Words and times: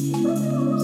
Música 0.00 0.79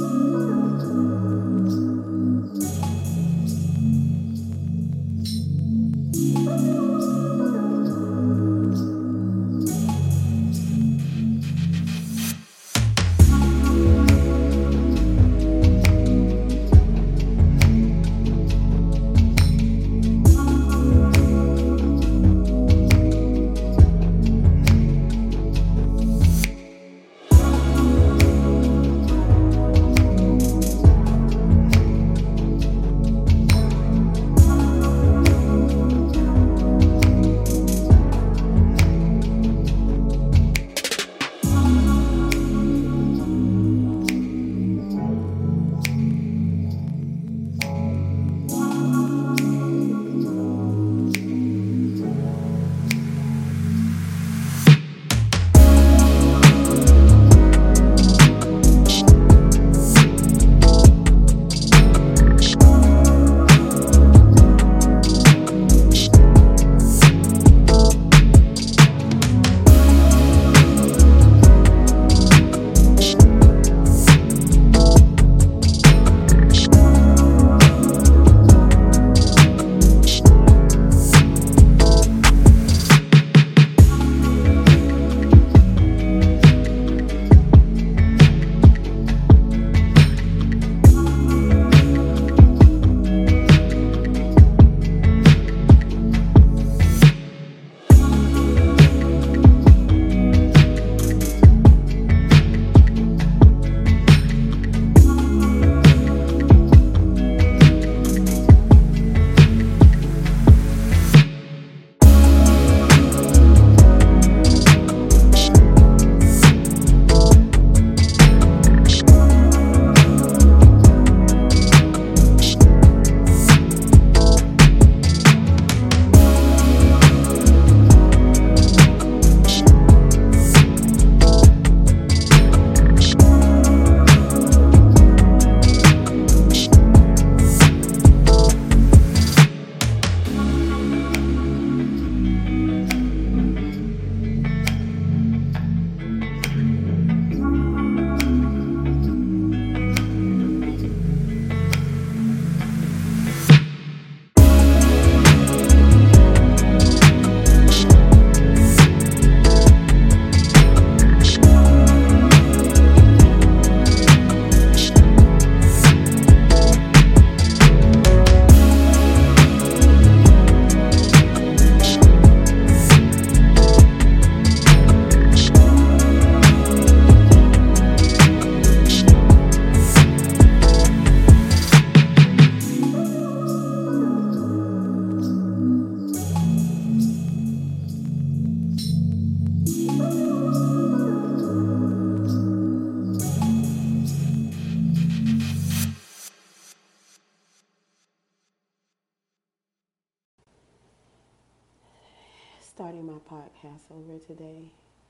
over 203.97 204.19
today. 204.19 204.63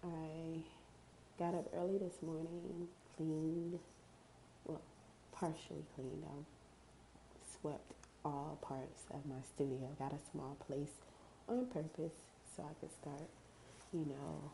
I 0.04 0.62
got 1.38 1.54
up 1.54 1.66
early 1.76 1.98
this 1.98 2.22
morning, 2.22 2.88
cleaned, 3.16 3.78
well, 4.64 4.80
partially 5.32 5.84
cleaned. 5.94 6.24
I 6.24 6.44
swept 7.60 7.92
all 8.24 8.58
parts 8.62 9.02
of 9.12 9.26
my 9.26 9.40
studio. 9.54 9.88
Got 9.98 10.12
a 10.12 10.30
small 10.30 10.56
place 10.66 10.92
on 11.48 11.66
purpose 11.66 12.14
so 12.56 12.62
I 12.62 12.74
could 12.80 12.92
start, 12.92 13.28
you 13.92 14.06
know, 14.06 14.50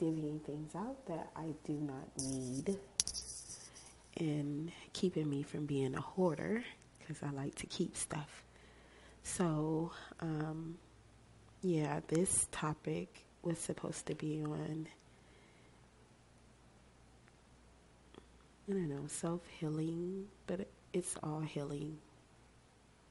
divvying 0.00 0.42
things 0.44 0.74
out 0.74 1.06
that 1.06 1.30
I 1.36 1.46
do 1.64 1.74
not 1.74 2.08
need 2.18 2.76
and 4.18 4.70
keeping 4.92 5.28
me 5.28 5.42
from 5.42 5.64
being 5.64 5.94
a 5.94 6.00
hoarder 6.00 6.62
because 6.98 7.22
I 7.22 7.30
like 7.30 7.54
to 7.56 7.66
keep 7.66 7.96
stuff. 7.96 8.42
So, 9.22 9.92
um, 10.20 10.76
yeah, 11.62 12.00
this 12.08 12.48
topic 12.50 13.24
was 13.42 13.58
supposed 13.58 14.06
to 14.06 14.14
be 14.16 14.42
on, 14.44 14.88
I 18.68 18.72
don't 18.72 18.88
know, 18.88 19.04
self 19.06 19.40
healing, 19.60 20.26
but 20.46 20.66
it's 20.92 21.14
all 21.22 21.40
healing. 21.40 21.98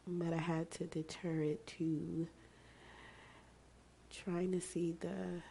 But 0.05 0.33
I 0.33 0.37
had 0.37 0.69
to 0.71 0.85
deter 0.85 1.41
it 1.43 1.65
to 1.77 2.27
trying 4.25 4.51
to 4.51 4.59
see 4.59 4.95
the 4.99 5.41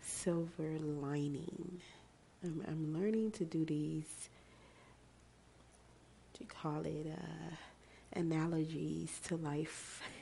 silver 0.00 0.78
lining. 0.78 1.80
I'm, 2.44 2.64
I'm 2.68 2.94
learning 2.94 3.32
to 3.32 3.44
do 3.44 3.64
these, 3.64 4.28
to 6.34 6.44
call 6.44 6.82
it, 6.84 7.06
uh, 7.12 7.54
analogies 8.12 9.18
to 9.24 9.36
life. 9.36 10.02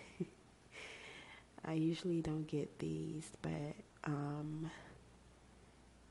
I 1.70 1.74
usually 1.74 2.20
don't 2.20 2.48
get 2.48 2.80
these, 2.80 3.30
but 3.42 3.76
um, 4.02 4.68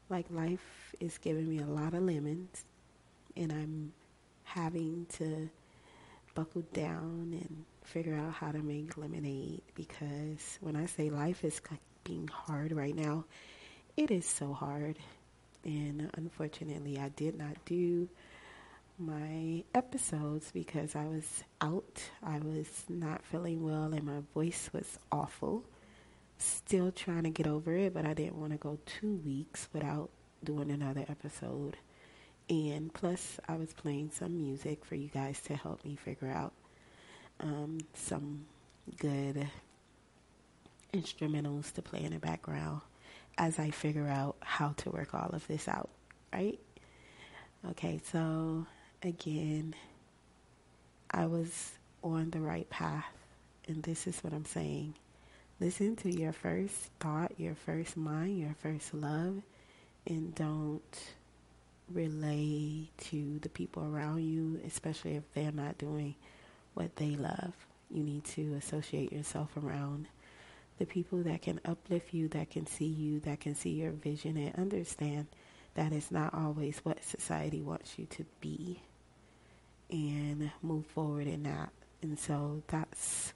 like 0.07 0.25
life 0.31 0.95
is 1.01 1.17
giving 1.17 1.49
me 1.49 1.59
a 1.59 1.65
lot 1.65 1.93
of 1.93 2.03
lemons, 2.03 2.63
and 3.35 3.51
I'm 3.51 3.91
having 4.45 5.05
to 5.17 5.49
buckle 6.33 6.63
down 6.71 7.37
and 7.41 7.65
figure 7.83 8.15
out 8.15 8.31
how 8.31 8.53
to 8.53 8.59
make 8.59 8.97
lemonade 8.97 9.61
because 9.75 10.57
when 10.61 10.77
I 10.77 10.85
say 10.85 11.09
life 11.09 11.43
is 11.43 11.59
being 12.05 12.29
hard 12.29 12.71
right 12.71 12.95
now, 12.95 13.25
it 13.97 14.11
is 14.11 14.25
so 14.25 14.53
hard. 14.53 14.95
And 15.65 16.09
unfortunately, 16.13 16.97
I 16.97 17.09
did 17.09 17.37
not 17.37 17.57
do 17.65 18.07
my 18.99 19.63
episodes 19.73 20.51
because 20.51 20.95
I 20.95 21.05
was 21.05 21.43
out. 21.61 22.01
I 22.21 22.39
was 22.39 22.83
not 22.89 23.23
feeling 23.23 23.63
well 23.63 23.93
and 23.93 24.03
my 24.03 24.21
voice 24.33 24.69
was 24.73 24.99
awful. 25.11 25.63
Still 26.37 26.91
trying 26.91 27.23
to 27.23 27.29
get 27.29 27.47
over 27.47 27.75
it, 27.75 27.93
but 27.93 28.05
I 28.05 28.13
didn't 28.13 28.39
want 28.39 28.51
to 28.51 28.57
go 28.57 28.77
two 28.85 29.15
weeks 29.25 29.69
without 29.73 30.09
doing 30.43 30.71
another 30.71 31.05
episode. 31.09 31.77
And 32.49 32.93
plus, 32.93 33.39
I 33.47 33.55
was 33.55 33.73
playing 33.73 34.11
some 34.11 34.35
music 34.35 34.83
for 34.83 34.95
you 34.95 35.07
guys 35.07 35.41
to 35.41 35.55
help 35.55 35.83
me 35.85 35.95
figure 35.95 36.31
out 36.31 36.53
um, 37.39 37.79
some 37.93 38.45
good 38.97 39.47
instrumentals 40.93 41.71
to 41.73 41.81
play 41.81 42.03
in 42.03 42.13
the 42.13 42.19
background 42.19 42.81
as 43.37 43.59
I 43.59 43.69
figure 43.69 44.07
out 44.07 44.35
how 44.41 44.73
to 44.77 44.89
work 44.89 45.13
all 45.13 45.29
of 45.31 45.47
this 45.47 45.67
out, 45.67 45.89
right? 46.33 46.59
Okay, 47.69 47.99
so 48.11 48.65
again, 49.01 49.75
I 51.11 51.25
was 51.25 51.71
on 52.03 52.31
the 52.31 52.39
right 52.39 52.69
path, 52.69 53.05
and 53.67 53.81
this 53.83 54.07
is 54.07 54.19
what 54.23 54.33
I'm 54.33 54.45
saying. 54.45 54.95
Listen 55.59 55.95
to 55.97 56.11
your 56.11 56.33
first 56.33 56.75
thought, 56.99 57.33
your 57.37 57.55
first 57.55 57.97
mind, 57.97 58.39
your 58.39 58.55
first 58.61 58.93
love, 58.93 59.41
and 60.05 60.33
don't 60.35 61.13
relay 61.91 62.89
to 62.97 63.39
the 63.39 63.49
people 63.49 63.83
around 63.83 64.23
you, 64.23 64.59
especially 64.65 65.15
if 65.15 65.23
they're 65.33 65.51
not 65.51 65.77
doing 65.77 66.15
what 66.73 66.95
they 66.97 67.15
love. 67.15 67.53
You 67.89 68.03
need 68.03 68.23
to 68.25 68.53
associate 68.55 69.11
yourself 69.11 69.49
around 69.57 70.07
the 70.77 70.85
people 70.85 71.23
that 71.23 71.41
can 71.41 71.59
uplift 71.65 72.13
you, 72.13 72.27
that 72.29 72.51
can 72.51 72.65
see 72.65 72.85
you, 72.85 73.19
that 73.21 73.39
can 73.41 73.55
see 73.55 73.71
your 73.71 73.91
vision 73.91 74.37
and 74.37 74.55
understand 74.55 75.27
that 75.75 75.91
it's 75.91 76.11
not 76.11 76.33
always 76.33 76.79
what 76.83 77.03
society 77.03 77.61
wants 77.61 77.97
you 77.97 78.05
to 78.05 78.25
be 78.39 78.79
and 79.89 80.51
move 80.61 80.85
forward 80.87 81.27
in 81.27 81.43
that. 81.43 81.69
And 82.01 82.17
so 82.17 82.63
that's 82.67 83.33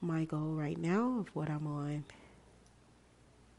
my 0.00 0.24
goal 0.24 0.54
right 0.54 0.78
now 0.78 1.20
of 1.20 1.28
what 1.34 1.48
I'm 1.50 1.66
on. 1.66 2.04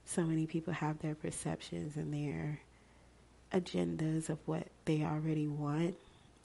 So 0.06 0.24
many 0.24 0.46
people 0.46 0.74
have 0.74 1.00
their 1.00 1.16
perceptions 1.16 1.96
and 1.96 2.14
their 2.14 2.60
agendas 3.54 4.30
of 4.30 4.40
what 4.46 4.68
they 4.86 5.04
already 5.04 5.48
want. 5.48 5.96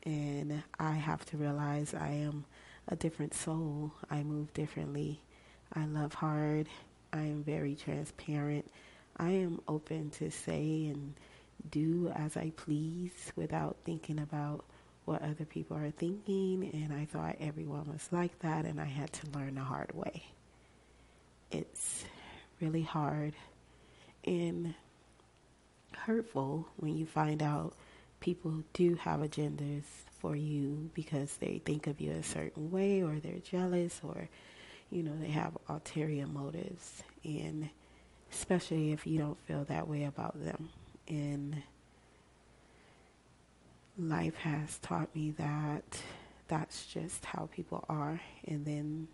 And 0.05 0.63
I 0.79 0.93
have 0.93 1.25
to 1.27 1.37
realize 1.37 1.95
I 1.95 2.09
am 2.09 2.45
a 2.89 2.97
different 2.97 3.35
soul. 3.35 3.93
I 4.11 4.23
move 4.23 4.55
differently. 4.55 5.21
I 5.75 5.85
love 5.87 6.15
hard. 6.15 6.69
I 7.13 7.23
am 7.23 7.43
very 7.43 7.75
transparent. 7.75 8.71
I 9.17 9.31
am 9.31 9.61
open 9.67 10.11
to 10.11 10.31
say 10.31 10.87
and 10.87 11.15
do 11.71 12.13
as 12.15 12.37
I 12.37 12.53
please 12.57 13.33
without 13.35 13.77
thinking 13.85 14.19
about 14.19 14.65
what 15.07 15.23
other 15.23 15.47
people 15.47 15.77
are 15.77 15.91
thinking. 15.91 16.71
And 16.73 16.93
I 16.93 17.07
thought 17.07 17.37
everyone 17.41 17.91
was 17.91 18.07
like 18.13 18.39
that, 18.41 18.67
and 18.67 18.81
I 18.81 18.85
had 18.85 19.13
to 19.15 19.31
learn 19.31 19.55
the 19.55 19.63
hard 19.63 19.93
way. 19.95 20.25
It's 21.51 22.05
really 22.61 22.83
hard 22.83 23.33
and 24.25 24.75
hurtful 25.97 26.69
when 26.77 26.97
you 26.97 27.07
find 27.07 27.43
out 27.43 27.73
people 28.21 28.63
do 28.73 28.95
have 28.97 29.21
agendas 29.21 29.85
for 30.19 30.35
you 30.35 30.91
because 30.95 31.37
they 31.37 31.61
think 31.65 31.87
of 31.87 32.01
you 32.01 32.11
a 32.13 32.23
certain 32.23 32.71
way 32.71 33.03
or 33.03 33.19
they're 33.19 33.39
jealous 33.39 34.01
or 34.03 34.29
you 34.91 35.03
know 35.03 35.13
they 35.21 35.29
have 35.31 35.57
ulterior 35.69 36.27
motives 36.27 37.03
and 37.25 37.69
especially 38.33 38.93
if 38.93 39.07
you 39.07 39.19
don't 39.19 39.39
feel 39.47 39.65
that 39.65 39.87
way 39.87 40.05
about 40.05 40.43
them 40.45 40.69
and 41.09 41.63
life 43.99 44.37
has 44.37 44.79
taught 44.79 45.15
me 45.15 45.31
that 45.33 46.01
that's 46.49 46.87
just 46.87 47.25
how 47.25 47.49
people 47.53 47.85
are 47.89 48.21
and 48.47 48.65
then 48.65 49.09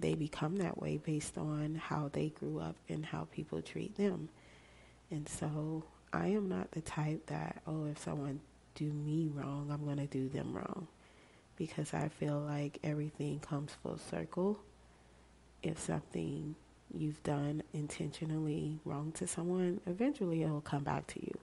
they 0.00 0.14
become 0.14 0.56
that 0.56 0.80
way 0.80 0.96
based 0.98 1.38
on 1.38 1.76
how 1.76 2.10
they 2.12 2.28
grew 2.30 2.58
up 2.58 2.76
and 2.88 3.06
how 3.06 3.26
people 3.32 3.62
treat 3.62 3.96
them 3.96 4.28
and 5.10 5.28
so 5.28 5.84
I 6.14 6.28
am 6.28 6.48
not 6.48 6.70
the 6.70 6.80
type 6.80 7.26
that, 7.26 7.60
oh, 7.66 7.86
if 7.86 7.98
someone 7.98 8.40
do 8.76 8.84
me 8.84 9.30
wrong, 9.34 9.68
I'm 9.72 9.84
going 9.84 9.96
to 9.96 10.06
do 10.06 10.28
them 10.28 10.52
wrong. 10.52 10.86
Because 11.56 11.92
I 11.92 12.08
feel 12.08 12.38
like 12.38 12.78
everything 12.84 13.40
comes 13.40 13.72
full 13.82 13.98
circle. 13.98 14.60
If 15.62 15.78
something 15.80 16.54
you've 16.92 17.22
done 17.24 17.62
intentionally 17.72 18.78
wrong 18.84 19.10
to 19.12 19.26
someone, 19.26 19.80
eventually 19.86 20.42
it'll 20.42 20.60
come 20.60 20.84
back 20.84 21.06
to 21.08 21.20
you. 21.20 21.36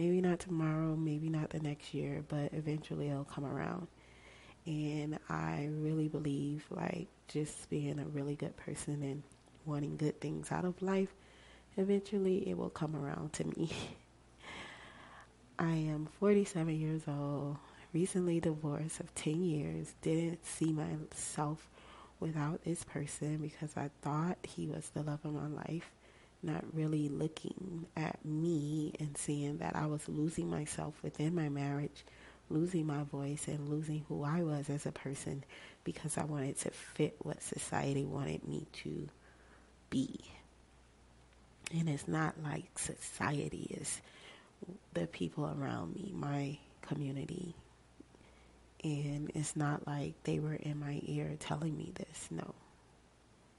Maybe 0.00 0.22
not 0.22 0.38
tomorrow, 0.38 0.96
maybe 0.96 1.28
not 1.28 1.50
the 1.50 1.60
next 1.60 1.92
year, 1.92 2.24
but 2.26 2.54
eventually 2.54 3.10
it'll 3.10 3.24
come 3.24 3.44
around. 3.44 3.86
And 4.64 5.18
I 5.28 5.68
really 5.72 6.08
believe 6.08 6.64
like 6.70 7.08
just 7.28 7.68
being 7.68 7.98
a 7.98 8.06
really 8.06 8.34
good 8.34 8.56
person 8.56 9.02
and 9.02 9.22
wanting 9.66 9.98
good 9.98 10.18
things 10.18 10.50
out 10.50 10.64
of 10.64 10.80
life, 10.80 11.14
eventually 11.76 12.48
it 12.48 12.56
will 12.56 12.70
come 12.70 12.96
around 12.96 13.34
to 13.34 13.44
me. 13.44 13.70
I 15.58 15.72
am 15.72 16.08
47 16.18 16.80
years 16.80 17.02
old, 17.06 17.58
recently 17.92 18.40
divorced 18.40 19.00
of 19.00 19.14
10 19.14 19.44
years, 19.44 19.94
didn't 20.00 20.46
see 20.46 20.72
myself 20.72 21.68
without 22.20 22.64
this 22.64 22.84
person 22.84 23.36
because 23.36 23.76
I 23.76 23.90
thought 24.00 24.38
he 24.44 24.66
was 24.66 24.88
the 24.94 25.02
love 25.02 25.20
of 25.26 25.34
my 25.34 25.48
life, 25.48 25.90
not 26.42 26.64
really 26.72 27.08
looking 27.08 27.86
at 27.96 28.24
me 28.24 28.92
and 28.98 29.16
seeing 29.16 29.58
that 29.58 29.76
I 29.76 29.86
was 29.86 30.08
losing 30.08 30.50
myself 30.50 30.94
within 31.02 31.34
my 31.34 31.48
marriage, 31.48 32.04
losing 32.48 32.86
my 32.86 33.02
voice, 33.04 33.46
and 33.46 33.68
losing 33.68 34.04
who 34.08 34.24
I 34.24 34.42
was 34.42 34.70
as 34.70 34.86
a 34.86 34.92
person 34.92 35.44
because 35.84 36.16
I 36.18 36.24
wanted 36.24 36.58
to 36.60 36.70
fit 36.70 37.16
what 37.20 37.42
society 37.42 38.04
wanted 38.04 38.46
me 38.46 38.66
to 38.84 39.08
be. 39.90 40.20
And 41.72 41.88
it's 41.88 42.08
not 42.08 42.34
like 42.42 42.78
society 42.78 43.76
is 43.80 44.00
the 44.94 45.06
people 45.06 45.44
around 45.44 45.94
me, 45.94 46.12
my 46.14 46.58
community. 46.82 47.54
And 48.82 49.30
it's 49.34 49.56
not 49.56 49.86
like 49.86 50.14
they 50.24 50.38
were 50.38 50.54
in 50.54 50.80
my 50.80 51.00
ear 51.04 51.36
telling 51.38 51.76
me 51.76 51.92
this. 51.94 52.28
No. 52.30 52.54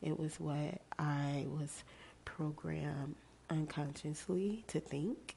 It 0.01 0.19
was 0.19 0.39
what 0.39 0.81
I 0.98 1.45
was 1.48 1.83
programmed 2.36 3.16
unconsciously 3.50 4.63
to 4.68 4.80
think. 4.80 5.36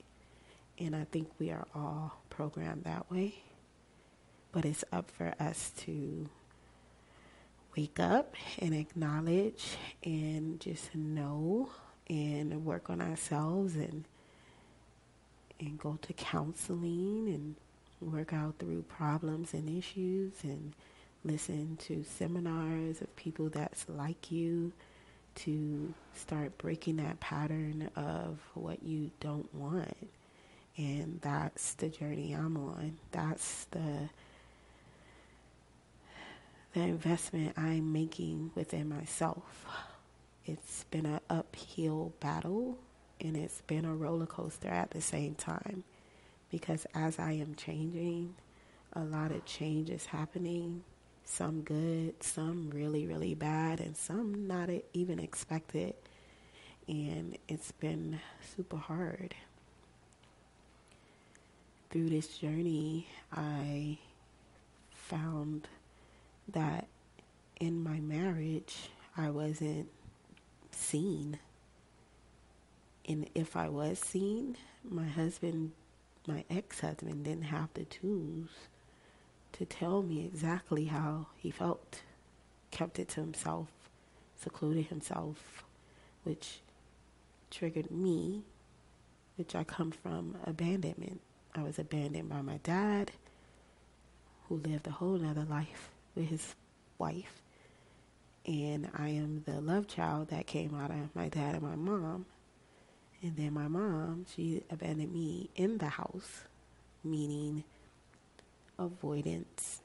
And 0.79 0.95
I 0.95 1.05
think 1.11 1.29
we 1.39 1.51
are 1.51 1.67
all 1.75 2.21
programmed 2.31 2.85
that 2.85 3.11
way. 3.11 3.35
But 4.53 4.65
it's 4.65 4.85
up 4.93 5.11
for 5.11 5.35
us 5.41 5.73
to 5.79 6.29
wake 7.77 7.99
up 7.99 8.35
and 8.61 8.75
acknowledge 8.75 9.77
and 10.05 10.61
just 10.61 10.95
know 10.95 11.71
and 12.09 12.65
work 12.65 12.91
on 12.91 13.01
ourselves 13.01 13.75
and 13.75 14.05
and 15.61 15.79
go 15.79 15.99
to 16.03 16.13
counseling 16.13 17.29
and 17.29 17.55
work 18.13 18.33
out 18.33 18.55
through 18.59 18.83
problems 18.83 19.55
and 19.55 19.79
issues 19.79 20.33
and 20.43 20.73
listen 21.25 21.77
to 21.77 22.05
seminars 22.05 23.01
of 23.01 23.17
people 23.17 23.49
that's 23.49 23.89
like 23.89 24.31
you 24.31 24.73
to 25.37 25.95
start 26.15 26.57
breaking 26.59 26.97
that 26.97 27.21
pattern 27.21 27.91
of 27.97 28.39
what 28.55 28.83
you 28.83 29.11
don't 29.21 29.53
want. 29.55 30.09
And 30.77 31.21
that's 31.23 31.75
the 31.75 31.89
journey 31.89 32.33
I'm 32.35 32.57
on. 32.57 32.99
That's 33.13 33.67
the 33.71 34.09
the 36.73 36.81
investment 36.81 37.57
I'm 37.57 37.93
making 37.93 38.51
within 38.57 38.89
myself. 38.89 39.65
It's 40.45 40.85
been 40.91 41.07
an 41.07 41.21
uphill 41.31 42.13
battle 42.19 42.77
and 43.21 43.37
it's 43.37 43.61
been 43.63 43.85
a 43.85 43.95
roller 43.95 44.27
coaster 44.27 44.69
at 44.69 44.91
the 44.91 45.01
same 45.01 45.37
time 45.37 45.85
because 46.51 46.85
as 46.95 47.19
I 47.19 47.33
am 47.33 47.55
changing, 47.55 48.35
a 48.93 49.01
lot 49.05 49.31
of 49.31 49.45
change 49.45 49.89
is 49.89 50.07
happening. 50.07 50.83
Some 51.25 51.63
good, 51.63 52.23
some 52.23 52.71
really, 52.71 53.07
really 53.07 53.35
bad, 53.35 53.81
and 53.81 53.97
some 53.97 54.47
not 54.47 54.69
even 54.93 55.19
expected. 55.19 55.95
And 56.87 57.37
it's 57.49 57.73
been 57.73 58.21
super 58.57 58.77
hard. 58.77 59.35
Through 61.91 62.11
this 62.11 62.39
journey, 62.39 63.07
I 63.33 63.99
found 64.93 65.69
that 66.49 66.87
in 67.61 67.83
my 67.83 68.01
marriage, 68.01 68.91
I 69.17 69.31
wasn't 69.31 69.89
seen 70.73 71.39
and 73.07 73.29
if 73.35 73.55
I 73.57 73.69
was 73.69 73.99
seen, 73.99 74.57
my 74.83 75.07
husband, 75.07 75.73
my 76.27 76.45
ex 76.49 76.81
husband, 76.81 77.25
didn't 77.25 77.45
have 77.45 77.69
the 77.75 77.85
tools 77.85 78.49
to 79.55 79.65
tell 79.65 80.03
me 80.03 80.25
exactly 80.25 80.87
how 80.87 81.27
he 81.37 81.51
felt, 81.51 82.03
kept 82.71 82.99
it 82.99 83.09
to 83.11 83.21
himself, 83.21 83.69
secluded 84.37 84.87
himself, 84.87 85.65
which 86.25 86.61
triggered 87.51 87.91
me, 87.91 88.43
which 89.37 89.55
I 89.55 89.65
come 89.65 89.91
from 89.91 90.37
abandonment. 90.45 91.21
I 91.55 91.63
was 91.63 91.79
abandoned 91.79 92.29
by 92.29 92.43
my 92.43 92.59
dad, 92.63 93.13
who 94.49 94.57
lived 94.57 94.87
a 94.87 94.93
whole 94.93 95.19
nother 95.19 95.45
life 95.45 95.91
with 96.15 96.29
his 96.29 96.55
wife. 96.99 97.41
And 98.47 98.91
I 98.95 99.09
am 99.11 99.45
the 99.47 99.61
love 99.61 99.87
child 99.87 100.29
that 100.29 100.47
came 100.47 100.75
out 100.75 100.91
of 100.91 101.15
my 101.15 101.29
dad 101.29 101.55
and 101.55 101.63
my 101.63 101.77
mom. 101.77 102.27
And 103.23 103.37
then 103.37 103.55
my 103.55 103.69
mom, 103.69 104.27
she 104.35 104.63
abandoned 104.69 105.13
me 105.13 105.49
in 105.57 105.79
the 105.79 105.89
house 105.89 106.43
meaning 107.05 107.65
avoidance, 108.79 109.81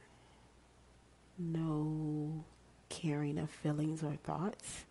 no 1.38 2.44
caring 2.90 3.38
of 3.38 3.50
feelings 3.50 4.04
or 4.04 4.16
thoughts, 4.24 4.86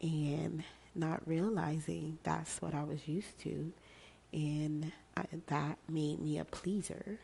and 0.00 0.62
not 0.94 1.26
realizing 1.26 2.18
that's 2.22 2.60
what 2.60 2.74
I 2.74 2.84
was 2.84 3.06
used 3.08 3.38
to. 3.40 3.72
And 4.32 4.92
I, 5.16 5.24
that 5.46 5.78
made 5.88 6.20
me 6.20 6.38
a 6.38 6.44
pleaser. 6.44 7.18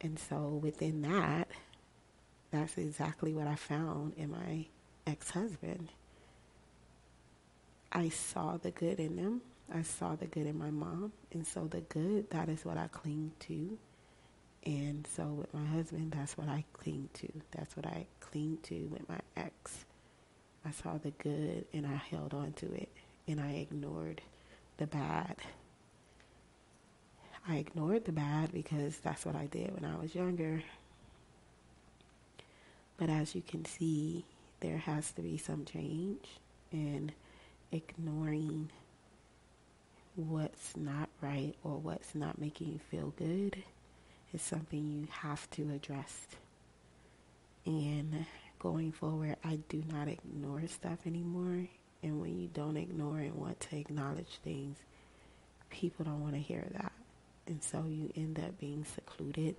And 0.00 0.18
so 0.18 0.60
within 0.62 1.02
that, 1.02 1.48
that's 2.50 2.76
exactly 2.76 3.32
what 3.32 3.46
I 3.46 3.54
found 3.54 4.14
in 4.16 4.30
my 4.30 4.66
ex 5.06 5.30
husband. 5.30 5.88
I 7.92 8.08
saw 8.08 8.56
the 8.56 8.70
good 8.70 8.98
in 9.00 9.16
them. 9.16 9.42
I 9.72 9.82
saw 9.82 10.16
the 10.16 10.26
good 10.26 10.46
in 10.46 10.58
my 10.58 10.70
mom. 10.70 11.12
And 11.32 11.46
so 11.46 11.66
the 11.66 11.80
good, 11.80 12.30
that 12.30 12.48
is 12.48 12.64
what 12.64 12.76
I 12.76 12.88
cling 12.88 13.32
to. 13.40 13.78
And 14.64 15.06
so 15.06 15.24
with 15.24 15.52
my 15.52 15.64
husband, 15.64 16.12
that's 16.12 16.38
what 16.38 16.48
I 16.48 16.64
cling 16.72 17.08
to. 17.14 17.28
That's 17.50 17.76
what 17.76 17.86
I 17.86 18.06
cling 18.20 18.58
to 18.64 18.86
with 18.86 19.08
my 19.08 19.18
ex. 19.36 19.84
I 20.64 20.70
saw 20.70 20.98
the 20.98 21.10
good 21.10 21.64
and 21.72 21.86
I 21.86 21.94
held 21.94 22.32
on 22.32 22.52
to 22.54 22.72
it 22.72 22.88
and 23.26 23.40
I 23.40 23.52
ignored 23.52 24.20
the 24.76 24.86
bad. 24.86 25.36
I 27.48 27.56
ignored 27.56 28.04
the 28.04 28.12
bad 28.12 28.52
because 28.52 28.98
that's 28.98 29.26
what 29.26 29.34
I 29.34 29.46
did 29.46 29.74
when 29.74 29.84
I 29.84 29.96
was 29.96 30.14
younger. 30.14 30.62
But 32.98 33.10
as 33.10 33.34
you 33.34 33.42
can 33.42 33.64
see, 33.64 34.24
there 34.60 34.78
has 34.78 35.10
to 35.12 35.22
be 35.22 35.38
some 35.38 35.64
change 35.64 36.24
and 36.70 37.12
ignoring 37.72 38.70
what's 40.14 40.76
not 40.76 41.08
right 41.20 41.54
or 41.64 41.78
what's 41.78 42.14
not 42.14 42.38
making 42.38 42.68
you 42.68 42.78
feel 42.90 43.12
good 43.16 43.64
is 44.32 44.42
something 44.42 44.90
you 44.90 45.06
have 45.10 45.48
to 45.50 45.70
address. 45.74 46.26
And 47.64 48.26
going 48.58 48.92
forward, 48.92 49.36
I 49.44 49.56
do 49.68 49.82
not 49.90 50.08
ignore 50.08 50.66
stuff 50.66 50.98
anymore. 51.06 51.68
And 52.02 52.20
when 52.20 52.38
you 52.38 52.48
don't 52.52 52.76
ignore 52.76 53.18
and 53.18 53.34
want 53.34 53.60
to 53.60 53.76
acknowledge 53.76 54.38
things, 54.42 54.76
people 55.70 56.04
don't 56.04 56.20
want 56.20 56.34
to 56.34 56.40
hear 56.40 56.66
that. 56.72 56.92
And 57.46 57.62
so 57.62 57.84
you 57.88 58.12
end 58.16 58.38
up 58.38 58.58
being 58.58 58.84
secluded 58.84 59.56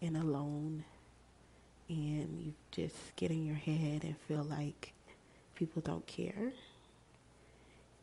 and 0.00 0.16
alone. 0.16 0.84
And 1.88 2.40
you 2.40 2.52
just 2.72 2.96
get 3.16 3.30
in 3.30 3.46
your 3.46 3.56
head 3.56 4.02
and 4.04 4.16
feel 4.28 4.42
like 4.44 4.92
people 5.54 5.82
don't 5.82 6.06
care. 6.06 6.52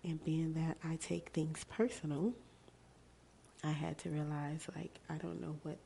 And 0.03 0.23
being 0.23 0.53
that 0.53 0.77
I 0.83 0.97
take 0.97 1.29
things 1.29 1.65
personal, 1.69 2.33
I 3.63 3.71
had 3.71 3.97
to 3.99 4.09
realize 4.09 4.67
like 4.75 4.99
I 5.09 5.15
don't 5.15 5.41
know 5.41 5.55
what 5.63 5.77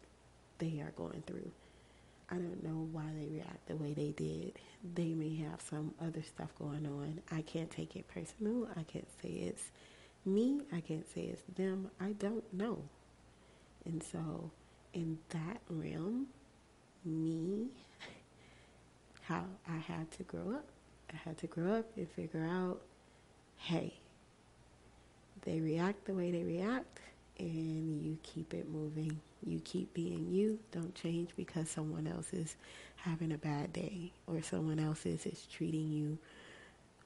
they 0.58 0.82
are 0.82 0.94
going 0.96 1.24
through. 1.28 1.52
I 2.30 2.36
don't 2.36 2.64
know 2.64 2.88
why 2.92 3.06
they 3.18 3.28
react 3.28 3.68
the 3.68 3.76
way 3.76 3.94
they 3.94 4.12
did. 4.12 4.54
They 4.96 5.14
may 5.14 5.36
have 5.36 5.62
some 5.62 5.94
other 6.02 6.22
stuff 6.24 6.50
going 6.60 6.86
on. 6.86 7.22
I 7.32 7.42
can't 7.42 7.70
take 7.70 7.96
it 7.96 8.08
personal. 8.10 8.68
I 8.76 8.84
can't 8.84 9.08
say 9.22 9.30
it's 9.30 9.72
me. 10.26 10.62
I 10.74 10.82
can't 10.82 11.08
say 11.14 11.22
it's 11.22 11.44
them. 11.56 11.90
I 12.02 12.12
don't 12.14 12.44
know. 12.54 12.80
And 13.86 14.04
so, 14.04 14.52
in 14.94 15.20
that 15.30 15.62
realm, 15.70 16.28
me, 17.06 17.68
how 19.22 19.46
I 19.70 19.78
had 19.78 20.12
to 20.12 20.24
grow 20.24 20.52
up. 20.56 20.66
I 21.14 21.16
had 21.16 21.38
to 21.38 21.48
grow 21.48 21.76
up 21.76 21.86
and 21.96 22.10
figure 22.10 22.44
out 22.44 22.82
hey, 23.56 23.94
they 25.44 25.60
react 25.60 26.06
the 26.06 26.14
way 26.14 26.32
they 26.32 26.44
react 26.44 27.00
and 27.40 28.02
you 28.02 28.18
keep 28.24 28.54
it 28.54 28.70
moving. 28.70 29.20
You 29.46 29.60
keep 29.60 29.94
being 29.94 30.28
you. 30.32 30.60
Don't 30.72 30.96
change 30.96 31.30
because 31.36 31.70
someone 31.70 32.08
else 32.08 32.34
is 32.34 32.56
having 32.96 33.32
a 33.32 33.38
bad 33.38 33.74
day 33.74 34.12
or 34.26 34.42
someone 34.42 34.80
else 34.80 35.06
is, 35.06 35.26
is 35.26 35.46
treating 35.46 35.92
you 35.92 36.18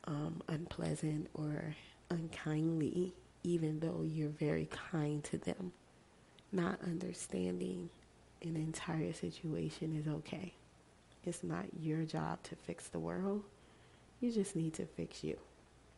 um, 0.05 0.41
unpleasant 0.47 1.27
or 1.33 1.75
unkindly, 2.09 3.13
even 3.43 3.79
though 3.79 4.03
you're 4.03 4.29
very 4.29 4.67
kind 4.91 5.23
to 5.25 5.37
them. 5.37 5.71
Not 6.51 6.79
understanding 6.83 7.89
an 8.41 8.55
entire 8.55 9.13
situation 9.13 9.95
is 9.97 10.07
okay. 10.07 10.53
It's 11.23 11.43
not 11.43 11.65
your 11.79 12.03
job 12.03 12.41
to 12.43 12.55
fix 12.55 12.87
the 12.87 12.99
world. 12.99 13.43
You 14.19 14.31
just 14.31 14.55
need 14.55 14.73
to 14.75 14.85
fix 14.85 15.23
you. 15.23 15.37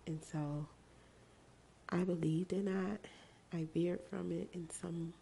And 0.06 0.20
so 0.24 0.68
I 1.90 2.04
believed 2.04 2.54
in 2.54 2.66
that. 2.66 3.00
I 3.54 3.68
veered 3.74 4.02
from 4.10 4.32
it 4.32 4.50
in 4.54 4.70
some 4.70 5.14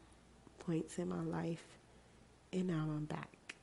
points 0.59 0.97
in 0.97 1.09
my 1.09 1.21
life, 1.21 1.63
and 2.53 2.67
now 2.67 2.87
I'm 2.89 3.05
back. 3.05 3.55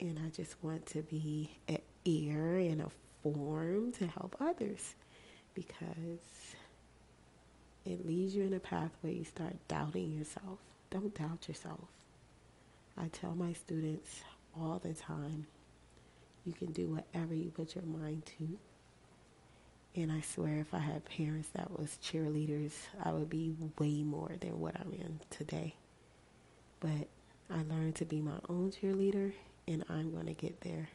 And 0.00 0.18
I 0.24 0.30
just 0.30 0.54
want 0.62 0.86
to 0.86 1.02
be 1.02 1.50
an 1.68 1.78
ear 2.04 2.58
and 2.58 2.82
a 2.82 2.90
form 3.22 3.92
to 3.92 4.06
help 4.06 4.36
others 4.40 4.94
because 5.54 6.56
it 7.84 8.06
leads 8.06 8.34
you 8.34 8.44
in 8.44 8.54
a 8.54 8.60
path 8.60 8.90
where 9.00 9.12
you 9.12 9.24
start 9.24 9.56
doubting 9.68 10.12
yourself. 10.12 10.58
Don't 10.90 11.14
doubt 11.14 11.48
yourself. 11.48 11.88
I 12.96 13.08
tell 13.08 13.34
my 13.34 13.52
students 13.52 14.22
all 14.56 14.80
the 14.82 14.94
time 14.94 15.46
you 16.44 16.52
can 16.52 16.72
do 16.72 16.88
whatever 16.88 17.34
you 17.34 17.50
put 17.50 17.74
your 17.74 17.84
mind 17.84 18.22
to. 18.38 18.58
And 19.94 20.10
I 20.10 20.22
swear, 20.22 20.58
if 20.58 20.72
I 20.72 20.78
had 20.78 21.04
parents 21.04 21.50
that 21.54 21.78
was 21.78 21.98
cheerleaders, 22.02 22.72
I 23.02 23.12
would 23.12 23.28
be 23.28 23.54
way 23.78 24.02
more 24.02 24.32
than 24.40 24.58
what 24.58 24.74
I'm 24.80 24.92
in 24.94 25.20
today. 25.28 25.74
But 26.80 27.08
I 27.50 27.62
learned 27.68 27.96
to 27.96 28.06
be 28.06 28.22
my 28.22 28.38
own 28.48 28.70
cheerleader, 28.70 29.32
and 29.68 29.84
I'm 29.90 30.10
going 30.10 30.26
to 30.26 30.32
get 30.32 30.62
there 30.62 30.88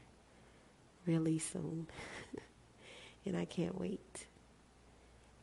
really 1.05 1.37
soon. 1.37 1.85
and 3.25 3.37
I 3.37 3.45
can't 3.45 3.79
wait. 3.79 4.25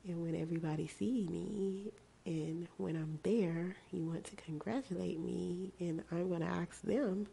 And 0.09 0.21
when 0.21 0.35
everybody 0.35 0.89
see 0.89 1.29
me, 1.31 1.93
and 2.27 2.67
when 2.77 2.97
I'm 2.97 3.21
there, 3.23 3.77
you 3.93 4.05
want 4.05 4.25
to 4.25 4.37
congratulate 4.37 5.21
me, 5.21 5.71
and 5.79 6.03
I'm 6.11 6.29
going 6.29 6.41
to 6.41 6.47
ask 6.47 6.83
them, 6.83 7.29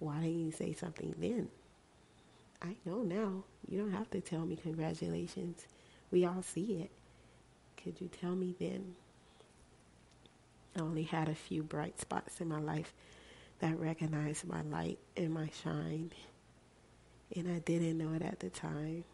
why 0.00 0.16
didn't 0.16 0.38
you 0.38 0.52
say 0.52 0.74
something 0.74 1.14
then? 1.18 1.48
I 2.62 2.76
know 2.84 3.02
now. 3.02 3.44
You 3.68 3.80
don't 3.80 3.92
have 3.92 4.10
to 4.10 4.20
tell 4.20 4.46
me 4.46 4.56
congratulations. 4.56 5.66
We 6.10 6.24
all 6.24 6.42
see 6.42 6.82
it. 6.82 6.90
Could 7.82 8.00
you 8.00 8.08
tell 8.08 8.34
me 8.34 8.54
then? 8.58 8.94
I 10.76 10.80
only 10.80 11.04
had 11.04 11.28
a 11.28 11.34
few 11.34 11.62
bright 11.62 12.00
spots 12.00 12.40
in 12.40 12.48
my 12.48 12.60
life 12.60 12.92
that 13.60 13.78
recognized 13.78 14.46
my 14.46 14.62
light 14.62 14.98
and 15.16 15.32
my 15.32 15.50
shine. 15.62 16.10
And 17.34 17.48
I 17.50 17.58
didn't 17.60 17.98
know 17.98 18.12
it 18.14 18.22
at 18.22 18.40
the 18.40 18.50
time. 18.50 19.04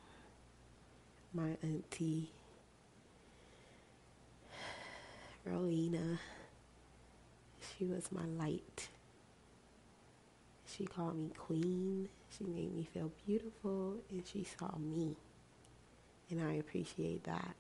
My 1.34 1.56
auntie, 1.62 2.30
Rowena, 5.44 6.18
she 7.78 7.84
was 7.86 8.12
my 8.12 8.24
light. 8.26 8.88
She 10.76 10.84
called 10.86 11.16
me 11.16 11.30
queen. 11.36 12.08
She 12.36 12.44
made 12.44 12.74
me 12.74 12.88
feel 12.94 13.10
beautiful 13.26 13.96
and 14.10 14.22
she 14.26 14.44
saw 14.58 14.74
me. 14.78 15.16
And 16.30 16.42
I 16.42 16.54
appreciate 16.54 17.24
that. 17.24 17.54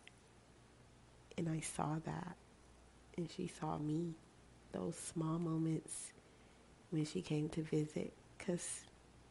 And 1.36 1.48
I 1.48 1.60
saw 1.60 1.96
that. 2.04 2.36
And 3.16 3.28
she 3.30 3.48
saw 3.60 3.78
me. 3.78 4.14
Those 4.72 4.96
small 4.96 5.38
moments 5.38 6.12
when 6.90 7.04
she 7.04 7.20
came 7.20 7.50
to 7.50 7.62
visit. 7.62 8.12
Because 8.38 8.84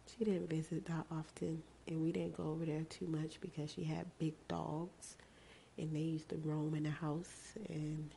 she 0.05 0.25
didn't 0.25 0.50
visit 0.50 0.85
that 0.85 1.05
often. 1.11 1.63
And 1.88 2.03
we 2.03 2.11
didn't 2.11 2.38
go 2.38 2.43
over 2.51 2.65
there 2.65 2.85
too 2.89 3.07
much 3.07 3.41
because 3.41 3.71
she 3.71 3.83
had 3.83 4.05
big 4.19 4.33
dogs. 4.47 5.15
And 5.79 5.95
they 5.95 6.01
used 6.01 6.29
to 6.29 6.38
roam 6.43 6.75
in 6.75 6.83
the 6.83 6.91
house. 6.91 7.53
And 7.67 8.11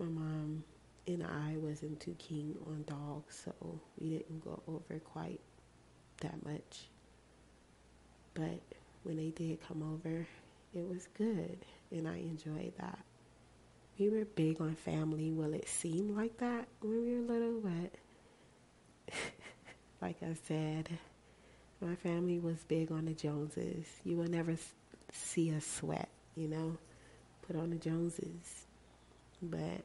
my 0.00 0.06
mom 0.06 0.64
and 1.08 1.22
I 1.22 1.56
wasn't 1.56 2.00
too 2.00 2.14
keen 2.18 2.54
on 2.66 2.84
dogs, 2.86 3.42
so 3.44 3.80
we 3.98 4.10
didn't 4.10 4.44
go 4.44 4.62
over 4.68 5.00
quite 5.00 5.40
that 6.20 6.44
much. 6.44 6.88
But 8.34 8.60
when 9.04 9.16
they 9.16 9.30
did 9.30 9.66
come 9.66 9.82
over, 9.82 10.26
it 10.74 10.88
was 10.88 11.08
good, 11.16 11.58
and 11.90 12.06
I 12.06 12.18
enjoyed 12.18 12.74
that. 12.78 12.98
We 13.98 14.10
were 14.10 14.26
big 14.26 14.60
on 14.60 14.74
family. 14.74 15.32
Well, 15.32 15.54
it 15.54 15.66
seemed 15.68 16.14
like 16.14 16.36
that 16.38 16.68
when 16.80 17.02
we 17.02 17.14
were 17.16 17.32
little, 17.32 17.60
but 17.60 19.14
like 20.02 20.22
I 20.22 20.36
said, 20.46 20.90
my 21.80 21.94
family 21.94 22.38
was 22.38 22.58
big 22.68 22.92
on 22.92 23.06
the 23.06 23.14
Joneses. 23.14 23.86
You 24.04 24.18
will 24.18 24.28
never 24.28 24.56
see 25.10 25.54
us 25.54 25.66
sweat, 25.66 26.10
you 26.36 26.48
know, 26.48 26.76
put 27.46 27.56
on 27.56 27.70
the 27.70 27.76
Joneses. 27.76 28.66
But 29.42 29.84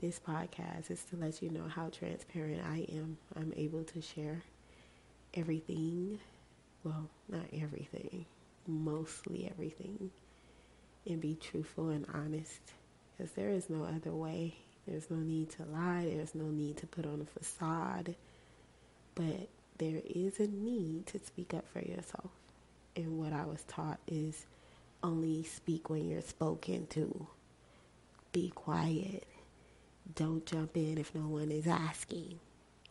this 0.00 0.20
podcast 0.20 0.90
is 0.90 1.02
to 1.04 1.16
let 1.16 1.42
you 1.42 1.50
know 1.50 1.68
how 1.68 1.88
transparent 1.88 2.60
I 2.64 2.86
am. 2.92 3.16
I'm 3.34 3.52
able 3.56 3.82
to 3.84 4.02
share 4.02 4.42
everything. 5.32 6.18
Well, 6.84 7.08
not 7.28 7.46
everything, 7.52 8.26
mostly 8.66 9.48
everything. 9.50 10.10
And 11.06 11.20
be 11.20 11.34
truthful 11.34 11.88
and 11.88 12.06
honest. 12.12 12.60
Because 13.16 13.32
there 13.32 13.50
is 13.50 13.70
no 13.70 13.84
other 13.84 14.12
way. 14.12 14.56
There's 14.86 15.10
no 15.10 15.16
need 15.16 15.50
to 15.50 15.64
lie. 15.64 16.10
There's 16.12 16.34
no 16.34 16.44
need 16.44 16.76
to 16.78 16.86
put 16.86 17.06
on 17.06 17.20
a 17.22 17.38
facade. 17.38 18.14
But 19.14 19.48
there 19.78 20.02
is 20.04 20.40
a 20.40 20.46
need 20.46 21.06
to 21.06 21.18
speak 21.18 21.54
up 21.54 21.64
for 21.72 21.80
yourself. 21.80 22.30
And 22.94 23.18
what 23.18 23.32
I 23.32 23.44
was 23.46 23.64
taught 23.66 23.98
is 24.06 24.46
only 25.02 25.42
speak 25.44 25.88
when 25.88 26.08
you're 26.08 26.20
spoken 26.20 26.86
to. 26.88 27.26
Be 28.32 28.50
quiet. 28.50 29.26
Don't 30.14 30.46
jump 30.46 30.76
in 30.76 30.98
if 30.98 31.14
no 31.14 31.26
one 31.28 31.50
is 31.50 31.66
asking. 31.66 32.38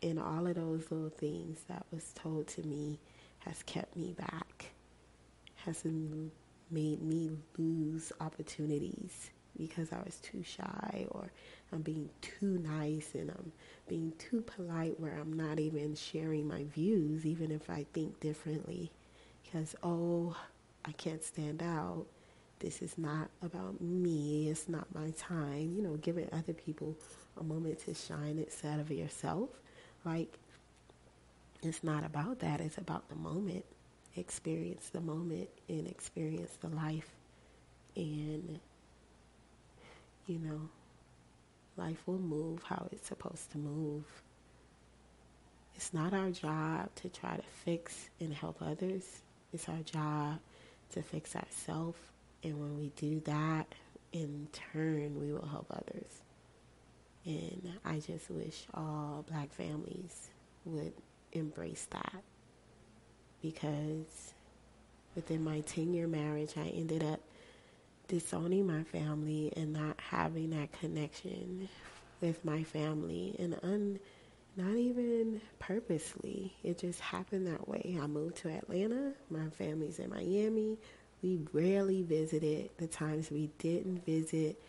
And 0.04 0.20
all 0.20 0.46
of 0.46 0.56
those 0.56 0.92
little 0.92 1.10
things 1.10 1.60
that 1.68 1.86
was 1.92 2.12
told 2.14 2.48
to 2.50 2.64
me 2.64 3.00
has 3.40 3.64
kept 3.64 3.96
me 3.96 4.14
back, 4.14 4.72
has 5.56 5.84
made 5.84 7.02
me 7.02 7.32
lose 7.58 8.12
opportunities 8.20 9.32
because 9.58 9.92
I 9.94 10.00
was 10.04 10.18
too 10.18 10.44
shy 10.44 11.06
or 11.12 11.32
I'm 11.72 11.82
being 11.82 12.10
too 12.22 12.60
nice 12.60 13.12
and 13.14 13.32
I'm 13.32 13.52
being 13.88 14.14
too 14.18 14.42
polite 14.42 15.00
where 15.00 15.18
I'm 15.18 15.34
not 15.34 15.60
even 15.60 15.96
sharing 15.96 16.48
my 16.48 16.66
views, 16.66 17.26
even 17.26 17.52
if 17.52 17.70
I 17.70 17.86
think 17.94 18.20
differently. 18.20 18.92
Because, 19.44 19.76
oh, 19.84 20.36
I 20.84 20.92
can't 20.92 21.24
stand 21.24 21.64
out. 21.64 22.06
This 22.60 22.82
is 22.82 22.98
not 22.98 23.30
about 23.42 23.82
me. 23.82 24.50
It's 24.50 24.70
not 24.70 24.88
my 24.94 25.12
time. 25.18 25.74
You 25.76 25.84
know, 25.84 25.98
giving 25.98 26.30
other 26.32 26.54
people 26.54 26.96
a 27.40 27.44
moment 27.44 27.80
to 27.86 27.94
shine 27.94 28.40
instead 28.40 28.80
of 28.80 28.90
yourself. 28.92 29.50
Like, 30.06 30.40
it's 31.62 31.84
not 31.84 32.06
about 32.06 32.40
that. 32.40 32.62
It's 32.62 32.78
about 32.78 33.10
the 33.10 33.16
moment. 33.16 33.66
Experience 34.16 34.90
the 34.90 35.02
moment 35.02 35.50
and 35.68 35.88
experience 35.88 36.52
the 36.62 36.70
life. 36.70 37.10
And, 37.96 38.60
you 40.28 40.40
know, 40.40 40.62
life 41.76 42.02
will 42.06 42.20
move 42.20 42.64
how 42.64 42.88
it's 42.92 43.08
supposed 43.08 43.52
to 43.52 43.58
move. 43.58 44.06
It's 45.76 45.94
not 45.94 46.14
our 46.14 46.32
job 46.32 46.90
to 46.96 47.10
try 47.10 47.36
to 47.36 47.44
fix 47.66 48.10
and 48.22 48.34
help 48.34 48.62
others. 48.62 49.04
It's 49.52 49.68
our 49.68 49.82
job 49.84 50.40
to 50.92 51.02
fix 51.02 51.36
ourselves. 51.36 52.00
And 52.44 52.60
when 52.60 52.78
we 52.78 52.90
do 52.96 53.22
that, 53.22 53.68
in 54.12 54.48
turn, 54.72 55.20
we 55.20 55.34
will 55.34 55.48
help 55.48 55.68
others. 55.72 56.22
And 57.26 57.74
I 57.84 58.00
just 58.00 58.30
wish 58.30 58.66
all 58.74 59.26
black 59.28 59.52
families 59.52 60.30
would 60.64 60.94
embrace 61.34 61.88
that 61.92 62.24
because 63.42 64.34
within 65.16 65.44
my 65.44 65.62
10 65.62 65.94
year 65.94 66.08
marriage, 66.08 66.54
I 66.56 66.68
ended 66.70 67.04
up 67.04 67.20
disowning 68.08 68.68
my 68.68 68.84
family 68.84 69.52
and 69.56 69.74
not 69.74 70.00
having 70.00 70.52
that 70.52 70.72
connection 70.80 71.68
with 72.22 72.44
my 72.46 72.64
family 72.64 73.36
and 73.40 73.58
un, 73.64 74.00
not 74.56 74.76
even 74.76 75.42
purposely. 75.60 76.54
It 76.64 76.78
just 76.78 77.00
happened 77.00 77.48
that 77.48 77.68
way. 77.68 77.98
I 78.02 78.08
moved 78.08 78.38
to 78.38 78.50
Atlanta. 78.50 79.14
My 79.30 79.50
family's 79.50 80.00
in 80.00 80.10
Miami. 80.12 80.78
We 81.26 81.40
rarely 81.54 82.04
visited. 82.04 82.70
The 82.78 82.86
times 82.86 83.32
we 83.32 83.50
didn't 83.58 84.06
visit, 84.06 84.62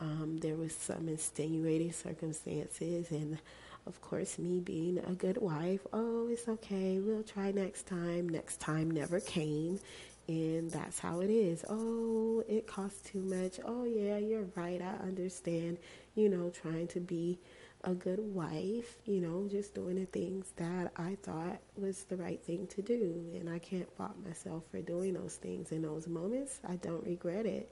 um, 0.00 0.38
there 0.42 0.56
was 0.56 0.74
some 0.74 1.08
extenuating 1.08 1.92
circumstances 1.92 3.12
and 3.12 3.38
of 3.86 4.00
course, 4.02 4.36
me 4.36 4.58
being 4.58 4.98
a 4.98 5.12
good 5.12 5.38
wife, 5.38 5.86
oh, 5.92 6.26
it's 6.28 6.48
okay, 6.48 6.98
we'll 6.98 7.22
try 7.22 7.52
next 7.52 7.86
time. 7.86 8.28
Next 8.28 8.58
time 8.58 8.90
never 8.90 9.20
came. 9.20 9.78
And 10.26 10.68
that's 10.70 10.98
how 10.98 11.20
it 11.20 11.30
is. 11.30 11.64
Oh, 11.68 12.42
it 12.48 12.66
costs 12.66 13.08
too 13.08 13.20
much. 13.20 13.60
Oh, 13.64 13.84
yeah, 13.84 14.18
you're 14.18 14.48
right. 14.56 14.82
I 14.82 15.06
understand. 15.06 15.78
You 16.14 16.28
know, 16.28 16.50
trying 16.50 16.88
to 16.88 17.00
be 17.00 17.38
a 17.84 17.94
good 17.94 18.18
wife, 18.34 18.98
you 19.06 19.20
know, 19.20 19.48
just 19.48 19.74
doing 19.74 19.96
the 19.96 20.04
things 20.06 20.52
that 20.56 20.92
I 20.96 21.16
thought 21.22 21.60
was 21.76 22.04
the 22.04 22.16
right 22.16 22.42
thing 22.42 22.66
to 22.68 22.82
do. 22.82 23.24
And 23.34 23.48
I 23.48 23.58
can't 23.58 23.90
fault 23.96 24.16
myself 24.26 24.64
for 24.70 24.82
doing 24.82 25.14
those 25.14 25.36
things 25.36 25.72
in 25.72 25.82
those 25.82 26.06
moments. 26.06 26.60
I 26.68 26.76
don't 26.76 27.04
regret 27.06 27.46
it. 27.46 27.70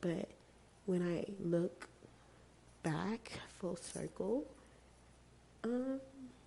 But 0.00 0.28
when 0.84 1.02
I 1.02 1.24
look 1.42 1.88
back 2.82 3.32
full 3.58 3.76
circle, 3.76 4.44
um, 5.64 6.00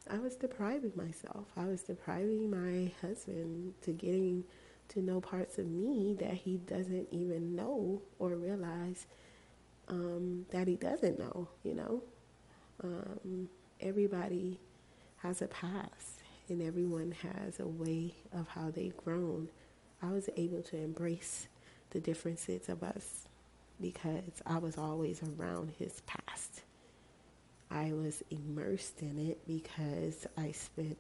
I 0.10 0.18
was 0.18 0.36
depriving 0.36 0.94
myself. 0.96 1.46
I 1.58 1.66
was 1.66 1.84
depriving 1.84 2.50
my 2.50 2.92
husband 3.02 3.74
to 3.82 3.92
getting 3.92 4.46
to 4.90 5.02
know 5.02 5.20
parts 5.22 5.58
of 5.58 5.68
me 5.68 6.16
that 6.20 6.34
he 6.34 6.58
doesn't 6.58 7.10
even 7.12 7.56
know 7.56 8.02
or 8.18 8.30
realize 8.36 9.06
um, 9.90 10.46
that 10.52 10.68
he 10.68 10.76
doesn't 10.76 11.20
know, 11.20 11.48
you 11.64 11.74
know. 11.74 12.04
Um, 12.84 13.50
everybody 13.82 14.60
has 15.18 15.42
a 15.42 15.48
past 15.48 16.24
and 16.48 16.62
everyone 16.62 17.14
has 17.22 17.60
a 17.60 17.68
way 17.68 18.16
of 18.34 18.48
how 18.48 18.72
they've 18.72 18.96
grown. 18.98 19.50
I 20.02 20.12
was 20.12 20.30
able 20.38 20.62
to 20.64 20.78
embrace 20.78 21.48
the 21.92 22.00
differences 22.00 22.70
of 22.70 22.84
us 22.84 23.28
because 23.82 24.42
I 24.46 24.58
was 24.58 24.78
always 24.78 25.22
around 25.24 25.72
his 25.78 26.02
past. 26.02 26.62
I 27.72 27.94
was 27.94 28.24
immersed 28.30 29.02
in 29.02 29.20
it 29.20 29.46
because 29.48 30.26
I 30.38 30.52
spent 30.52 30.98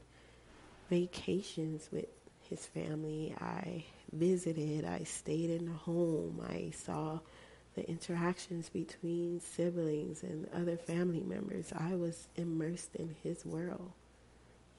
vacations 0.89 1.89
with 1.91 2.05
his 2.49 2.65
family. 2.65 3.35
I 3.39 3.85
visited, 4.11 4.85
I 4.85 5.03
stayed 5.03 5.49
in 5.49 5.65
the 5.65 5.73
home, 5.73 6.41
I 6.47 6.71
saw 6.71 7.19
the 7.75 7.87
interactions 7.89 8.69
between 8.69 9.39
siblings 9.39 10.23
and 10.23 10.47
other 10.53 10.77
family 10.77 11.21
members. 11.21 11.71
I 11.77 11.95
was 11.95 12.27
immersed 12.35 12.95
in 12.95 13.15
his 13.23 13.45
world. 13.45 13.91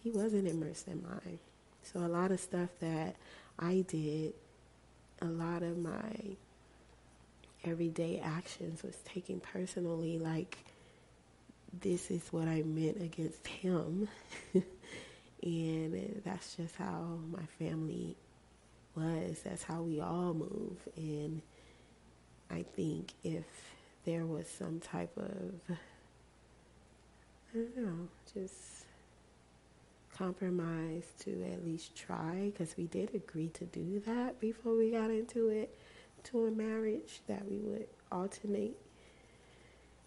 He 0.02 0.10
wasn't 0.10 0.48
immersed 0.48 0.88
in 0.88 1.02
mine. 1.02 1.38
So 1.82 2.00
a 2.00 2.08
lot 2.08 2.30
of 2.30 2.40
stuff 2.40 2.70
that 2.80 3.16
I 3.58 3.84
did, 3.86 4.34
a 5.20 5.26
lot 5.26 5.62
of 5.62 5.78
my 5.78 6.36
everyday 7.64 8.18
actions 8.20 8.82
was 8.82 8.96
taken 9.04 9.40
personally 9.40 10.18
like 10.18 10.56
this 11.78 12.10
is 12.10 12.22
what 12.30 12.48
I 12.48 12.62
meant 12.62 13.00
against 13.00 13.46
him. 13.46 14.08
and 15.42 16.22
that's 16.24 16.56
just 16.56 16.76
how 16.76 17.18
my 17.30 17.44
family 17.58 18.16
was. 18.94 19.40
That's 19.44 19.62
how 19.62 19.82
we 19.82 20.00
all 20.00 20.34
move. 20.34 20.76
And 20.96 21.42
I 22.50 22.64
think 22.74 23.12
if 23.22 23.44
there 24.04 24.26
was 24.26 24.48
some 24.48 24.80
type 24.80 25.16
of, 25.16 25.76
I 27.54 27.54
don't 27.54 27.76
know, 27.76 28.08
just 28.32 28.86
compromise 30.16 31.04
to 31.20 31.44
at 31.52 31.64
least 31.64 31.94
try, 31.94 32.50
because 32.52 32.76
we 32.76 32.86
did 32.86 33.14
agree 33.14 33.48
to 33.48 33.64
do 33.64 34.00
that 34.06 34.40
before 34.40 34.76
we 34.76 34.90
got 34.90 35.10
into 35.10 35.48
it, 35.48 35.76
to 36.24 36.46
a 36.46 36.50
marriage, 36.50 37.20
that 37.26 37.48
we 37.48 37.58
would 37.58 37.86
alternate 38.12 38.76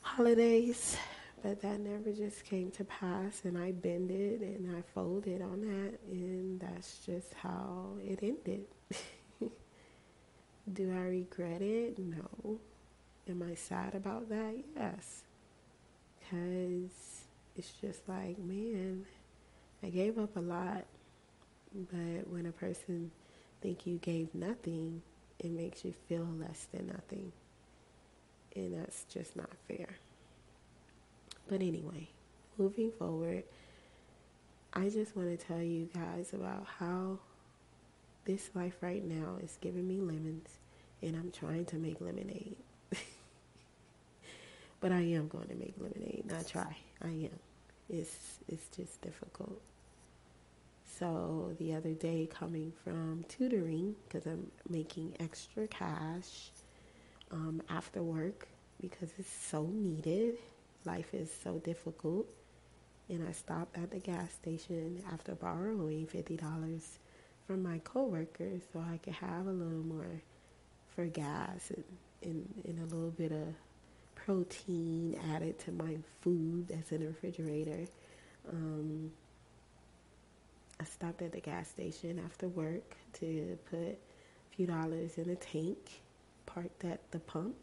holidays 0.02 0.98
but 1.44 1.62
that 1.62 1.82
never 1.82 2.14
just 2.14 2.46
came 2.46 2.72
to 2.72 2.86
pass, 2.86 3.42
and 3.44 3.58
I 3.58 3.74
bended 3.74 4.40
and 4.40 4.76
I 4.76 4.82
folded 4.94 5.42
on 5.42 5.60
that, 5.62 6.00
and 6.10 6.60
that's 6.60 7.00
just 7.06 7.34
how 7.34 7.90
it 8.02 8.20
ended. 8.24 8.64
Do 10.72 10.92
I 10.92 11.02
regret 11.08 11.62
it? 11.62 12.00
No. 12.00 12.60
Am 13.30 13.44
I 13.50 13.56
sad 13.56 13.96
about 13.96 14.30
that? 14.30 14.56
Yes. 14.76 15.24
Because 16.20 17.24
it's 17.58 17.72
just 17.82 18.08
like, 18.08 18.38
man, 18.40 19.06
I 19.84 19.90
gave 19.90 20.18
up 20.18 20.36
a 20.38 20.40
lot, 20.40 20.86
but 21.92 22.28
when 22.30 22.46
a 22.46 22.52
person 22.52 23.12
think 23.62 23.86
you 23.86 23.98
gave 23.98 24.34
nothing, 24.34 25.02
it 25.40 25.52
makes 25.52 25.84
you 25.84 25.94
feel 26.08 26.28
less 26.40 26.68
than 26.74 26.88
nothing. 26.88 27.32
And 28.56 28.80
that's 28.80 29.04
just 29.06 29.36
not 29.36 29.50
fair. 29.68 29.98
But 31.48 31.62
anyway, 31.62 32.08
moving 32.58 32.92
forward, 32.92 33.44
I 34.74 34.90
just 34.90 35.16
want 35.16 35.38
to 35.38 35.46
tell 35.46 35.62
you 35.62 35.90
guys 35.94 36.34
about 36.34 36.66
how 36.80 37.20
this 38.26 38.50
life 38.54 38.78
right 38.82 39.04
now 39.04 39.38
is 39.42 39.58
giving 39.62 39.88
me 39.88 40.00
lemons 40.00 40.48
and 41.02 41.16
I'm 41.16 41.32
trying 41.32 41.66
to 41.66 41.76
make 41.78 42.00
lemonade. 42.00 42.58
but 44.80 44.92
I 44.92 45.02
am 45.02 45.28
going 45.28 45.48
to 45.50 45.56
make 45.56 45.74
lemonade, 45.78 46.26
not 46.30 46.48
try. 46.48 46.78
I 47.02 47.08
am. 47.08 47.40
It's 47.90 48.40
it's 48.48 48.68
just 48.76 49.02
difficult. 49.02 49.62
So 50.98 51.54
the 51.60 51.74
other 51.74 51.94
day 51.94 52.30
coming 52.32 52.72
from 52.84 53.26
tutoring 53.28 53.96
because 54.08 54.26
I'm 54.26 54.52
making 54.70 55.16
extra 55.20 55.68
cash 55.68 56.52
um, 57.32 57.62
after 57.70 58.02
work 58.02 58.48
because 58.80 59.10
it's 59.18 59.32
so 59.32 59.64
needed 59.74 60.38
life 60.86 61.14
is 61.14 61.32
so 61.44 61.60
difficult. 61.60 62.28
And 63.10 63.28
I 63.28 63.32
stopped 63.32 63.78
at 63.78 63.92
the 63.92 64.00
gas 64.00 64.32
station 64.34 65.04
after 65.12 65.36
borrowing 65.36 66.08
$50 66.08 66.40
from 67.48 67.64
my 67.64 67.80
coworkers 67.80 68.62
so 68.72 68.80
I 68.80 68.98
could 68.98 69.14
have 69.14 69.48
a 69.48 69.52
little 69.52 69.84
more 69.84 70.22
for 70.96 71.06
gas 71.06 71.72
and, 71.76 71.84
and, 72.24 72.64
and 72.66 72.80
a 72.80 72.96
little 72.96 73.12
bit 73.12 73.32
of 73.32 73.54
protein 74.16 75.20
added 75.34 75.60
to 75.60 75.72
my 75.72 75.98
food 76.22 76.68
that's 76.70 76.92
in 76.92 77.02
the 77.02 77.08
refrigerator. 77.08 77.86
Um, 78.52 79.12
I 80.80 80.86
stopped 80.86 81.22
at 81.22 81.32
the 81.32 81.40
gas 81.40 81.70
station 81.70 82.22
after 82.26 82.48
work 82.48 82.96
to 83.20 83.58
put 83.70 83.80
a 83.80 84.56
few 84.56 84.68
dollars 84.68 85.18
in 85.18 85.30
a 85.30 85.36
tank, 85.36 86.02
parked 86.46 86.84
at 86.86 87.00
the 87.12 87.20
pump, 87.20 87.56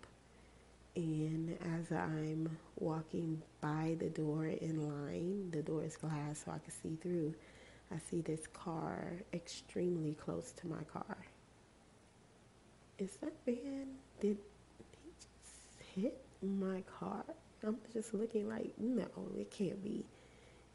and 0.96 1.56
as 1.78 1.92
I'm 1.96 2.56
walking 2.78 3.42
by 3.60 3.96
the 3.98 4.08
door 4.08 4.46
in 4.46 4.88
line, 4.88 5.50
the 5.50 5.62
door 5.62 5.84
is 5.84 5.96
glass 5.96 6.42
so 6.44 6.52
I 6.52 6.58
can 6.58 6.72
see 6.82 6.96
through. 7.00 7.34
I 7.92 7.98
see 7.98 8.20
this 8.20 8.46
car 8.46 9.14
extremely 9.32 10.14
close 10.14 10.52
to 10.52 10.68
my 10.68 10.82
car. 10.84 11.16
Is 12.98 13.16
that 13.16 13.32
man? 13.46 13.86
Did 14.20 14.38
he 15.02 15.10
just 15.18 15.90
hit 15.94 16.20
my 16.42 16.82
car? 16.82 17.24
I'm 17.66 17.78
just 17.92 18.14
looking 18.14 18.48
like, 18.48 18.72
no, 18.78 19.06
it 19.38 19.50
can't 19.50 19.82
be. 19.82 20.06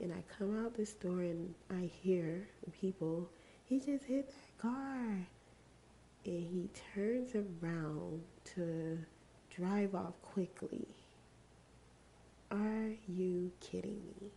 And 0.02 0.12
I 0.12 0.24
come 0.38 0.64
out 0.64 0.76
this 0.76 0.94
door 0.94 1.22
and 1.22 1.54
I 1.72 1.90
hear 2.04 2.48
people, 2.80 3.30
he 3.64 3.80
just 3.80 4.04
hit 4.04 4.28
that 4.28 4.62
car. 4.62 5.28
And 6.26 6.44
he 6.44 6.70
turns 6.94 7.34
around 7.36 8.24
to 8.56 9.00
drive 9.56 9.96
off 9.96 10.22
quickly. 10.22 10.88
Are 12.52 12.92
you 13.08 13.52
kidding 13.62 14.02
me? 14.22 14.32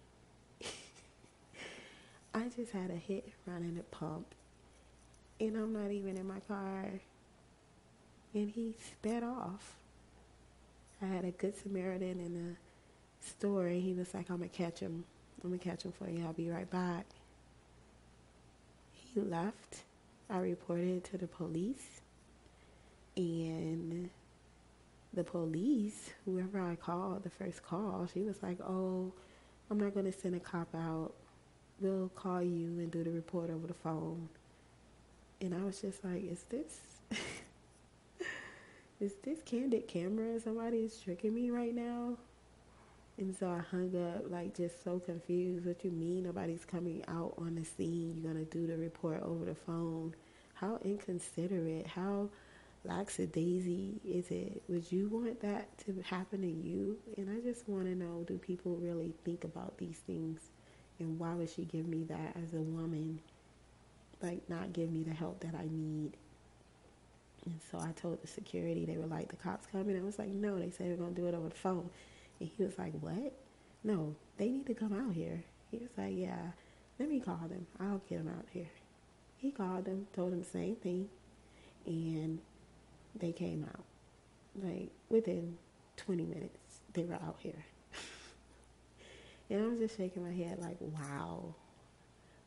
I 2.39 2.49
just 2.55 2.71
had 2.71 2.91
a 2.91 2.97
hit 2.97 3.25
and 3.25 3.55
run 3.55 3.63
in 3.65 3.75
the 3.75 3.83
pump, 3.83 4.33
and 5.41 5.57
I'm 5.57 5.73
not 5.73 5.91
even 5.91 6.17
in 6.17 6.27
my 6.29 6.39
car. 6.47 6.85
And 8.33 8.51
he 8.51 8.77
sped 8.93 9.25
off. 9.25 9.75
I 11.03 11.07
had 11.07 11.25
a 11.25 11.33
good 11.33 11.57
Samaritan 11.57 12.21
in 12.21 12.35
the 12.35 13.27
store, 13.27 13.67
and 13.67 13.83
he 13.83 13.93
was 13.93 14.15
like, 14.15 14.31
I'm 14.31 14.37
going 14.37 14.51
to 14.51 14.57
catch 14.57 14.79
him. 14.79 15.05
I'm 15.43 15.51
going 15.51 15.59
to 15.59 15.69
catch 15.69 15.83
him 15.83 15.93
for 15.93 16.09
you. 16.09 16.25
I'll 16.25 16.33
be 16.33 16.49
right 16.49 16.71
back. 16.71 17.07
He 18.93 19.21
left. 19.21 19.83
I 20.31 20.39
reported 20.39 21.03
to 21.05 21.19
the 21.19 21.27
police, 21.27 22.03
and 23.17 24.11
the 25.13 25.25
police, 25.25 26.11
whoever 26.25 26.61
I 26.61 26.77
called, 26.77 27.25
the 27.25 27.31
first 27.31 27.65
call, 27.65 28.07
she 28.13 28.21
was 28.21 28.43
like, 28.45 28.61
Oh, 28.61 29.13
I'm 29.71 29.81
not 29.81 29.95
going 29.95 30.07
to 30.07 30.17
send 30.17 30.37
a 30.37 30.41
cop 30.41 30.69
out. 30.75 31.15
We'll 31.81 32.11
call 32.17 32.43
you 32.43 32.79
and 32.79 32.91
do 32.91 33.05
the 33.05 33.11
report 33.11 33.51
over 33.51 33.67
the 33.67 33.75
phone. 33.75 34.29
And 35.41 35.55
I 35.55 35.65
was 35.65 35.81
just 35.81 36.05
like, 36.05 36.25
Is 36.31 36.43
this. 36.51 36.81
is 39.01 39.15
this 39.23 39.39
candid 39.45 39.87
camera? 39.87 40.41
Somebody 40.41 40.79
is 40.79 40.99
tricking 40.99 41.35
me 41.35 41.51
right 41.51 41.75
now? 41.75 42.17
And 43.19 43.37
so 43.37 43.49
I 43.49 43.59
hung 43.59 43.95
up, 43.97 44.31
like, 44.31 44.57
just 44.57 44.83
so 44.85 45.01
confused. 45.01 45.67
What 45.67 45.85
you 45.85 45.91
mean 45.91 46.25
nobody's 46.25 46.65
coming 46.65 47.05
out 47.09 47.35
on 47.37 47.57
the 47.57 47.65
scene? 47.65 48.21
You're 48.23 48.35
to 48.35 48.45
do 48.45 48.67
the 48.67 48.77
report 48.77 49.23
over 49.23 49.45
the 49.45 49.57
phone? 49.57 50.15
How 50.55 50.79
inconsiderate. 50.85 51.87
How 51.87 52.29
lackadaisy 52.85 54.01
is 54.05 54.31
it? 54.31 54.63
Would 54.69 54.91
you 54.91 55.09
want 55.09 55.41
that 55.41 55.77
to 55.87 56.01
happen 56.03 56.43
to 56.43 56.49
you? 56.49 56.97
And 57.17 57.29
I 57.29 57.41
just 57.41 57.69
want 57.69 57.87
to 57.87 57.95
know 57.95 58.25
do 58.27 58.39
people 58.39 58.77
really 58.77 59.15
think 59.25 59.45
about 59.45 59.79
these 59.79 59.99
things? 60.07 60.41
And 60.99 61.19
why 61.19 61.35
would 61.35 61.51
she 61.51 61.63
give 61.63 61.87
me 61.87 62.05
that 62.05 62.37
as 62.43 62.55
a 62.55 62.61
woman? 62.61 63.21
Like, 64.21 64.49
not 64.49 64.73
give 64.73 64.91
me 64.91 65.05
the 65.05 65.15
help 65.15 65.41
that 65.41 65.55
I 65.55 65.67
need. 65.71 66.13
And 67.45 67.61
so 67.71 67.79
I 67.79 67.93
told 67.93 68.21
the 68.23 68.27
security, 68.27 68.85
they 68.85 68.99
were 68.99 69.07
like, 69.07 69.29
the 69.29 69.37
cops 69.37 69.67
coming. 69.67 69.97
I 69.97 70.03
was 70.03 70.19
like, 70.19 70.29
no, 70.29 70.59
they 70.59 70.71
said 70.71 70.89
we're 70.89 70.97
going 70.97 71.15
to 71.15 71.21
do 71.21 71.27
it 71.29 71.35
over 71.35 71.49
the 71.49 71.55
phone. 71.55 71.89
And 72.41 72.51
he 72.57 72.63
was 72.63 72.79
like, 72.79 72.93
what? 73.01 73.33
No, 73.85 74.15
they 74.37 74.49
need 74.49 74.67
to 74.67 74.75
come 74.75 74.93
out 74.93 75.15
here. 75.15 75.45
He 75.71 75.79
was 75.79 75.91
like, 75.97 76.15
yeah, 76.17 76.51
let 76.99 77.09
me 77.09 77.21
call 77.21 77.41
them. 77.49 77.67
I'll 77.79 78.03
get 78.09 78.25
them 78.25 78.35
out 78.37 78.47
here. 78.51 78.71
He 79.37 79.51
called 79.53 79.85
them, 79.85 80.09
told 80.15 80.33
them 80.33 80.41
the 80.41 80.45
same 80.45 80.77
thing. 80.77 81.09
And 81.87 82.41
they 83.15 83.33
came 83.33 83.65
out. 83.65 83.85
Like 84.61 84.91
within 85.09 85.57
20 85.97 86.25
minutes, 86.25 86.81
they 86.93 87.05
were 87.05 87.15
out 87.15 87.37
here. 87.39 87.65
And 89.51 89.65
I 89.65 89.69
was 89.69 89.79
just 89.79 89.97
shaking 89.97 90.25
my 90.25 90.33
head, 90.33 90.59
like, 90.61 90.77
wow, 90.81 91.55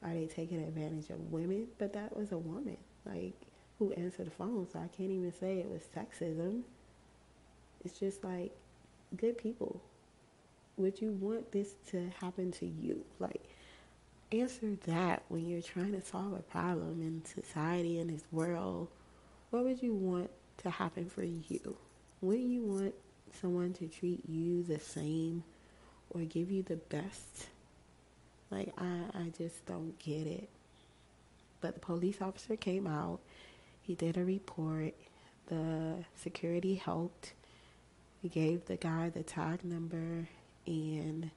are 0.03 0.13
they 0.13 0.27
taking 0.27 0.61
advantage 0.61 1.09
of 1.09 1.31
women? 1.31 1.67
But 1.77 1.93
that 1.93 2.15
was 2.15 2.31
a 2.31 2.37
woman, 2.37 2.77
like, 3.05 3.33
who 3.79 3.91
answered 3.93 4.27
the 4.27 4.31
phone, 4.31 4.67
so 4.71 4.79
I 4.79 4.87
can't 4.95 5.11
even 5.11 5.33
say 5.33 5.57
it 5.57 5.69
was 5.69 5.81
sexism. 5.95 6.61
It's 7.83 7.99
just 7.99 8.23
like 8.23 8.51
good 9.17 9.37
people. 9.37 9.81
Would 10.77 11.01
you 11.01 11.11
want 11.11 11.51
this 11.51 11.73
to 11.89 12.09
happen 12.19 12.51
to 12.53 12.65
you? 12.65 13.03
Like, 13.19 13.43
answer 14.31 14.77
that 14.85 15.23
when 15.27 15.47
you're 15.47 15.61
trying 15.61 15.91
to 15.93 16.01
solve 16.01 16.33
a 16.33 16.43
problem 16.43 17.01
in 17.01 17.25
society 17.25 17.99
in 17.99 18.07
this 18.07 18.23
world. 18.31 18.87
What 19.49 19.63
would 19.63 19.81
you 19.81 19.93
want 19.93 20.29
to 20.57 20.69
happen 20.69 21.09
for 21.09 21.23
you? 21.23 21.75
Wouldn't 22.21 22.49
you 22.49 22.63
want 22.63 22.93
someone 23.41 23.73
to 23.73 23.87
treat 23.87 24.27
you 24.29 24.63
the 24.63 24.79
same 24.79 25.43
or 26.11 26.21
give 26.21 26.51
you 26.51 26.63
the 26.63 26.75
best? 26.75 27.47
Like, 28.49 28.73
I, 28.77 28.99
I 29.13 29.31
just 29.37 29.65
don't 29.65 29.97
get 29.99 30.27
it. 30.27 30.49
But 31.61 31.75
the 31.75 31.79
police 31.79 32.21
officer 32.21 32.55
came 32.55 32.87
out, 32.87 33.19
he 33.81 33.95
did 33.95 34.17
a 34.17 34.23
report, 34.23 34.93
the 35.47 36.05
security 36.15 36.75
helped. 36.75 37.33
He 38.21 38.29
gave 38.29 38.65
the 38.65 38.77
guy 38.77 39.09
the 39.09 39.23
tag 39.23 39.63
number, 39.63 40.27
and 40.65 41.31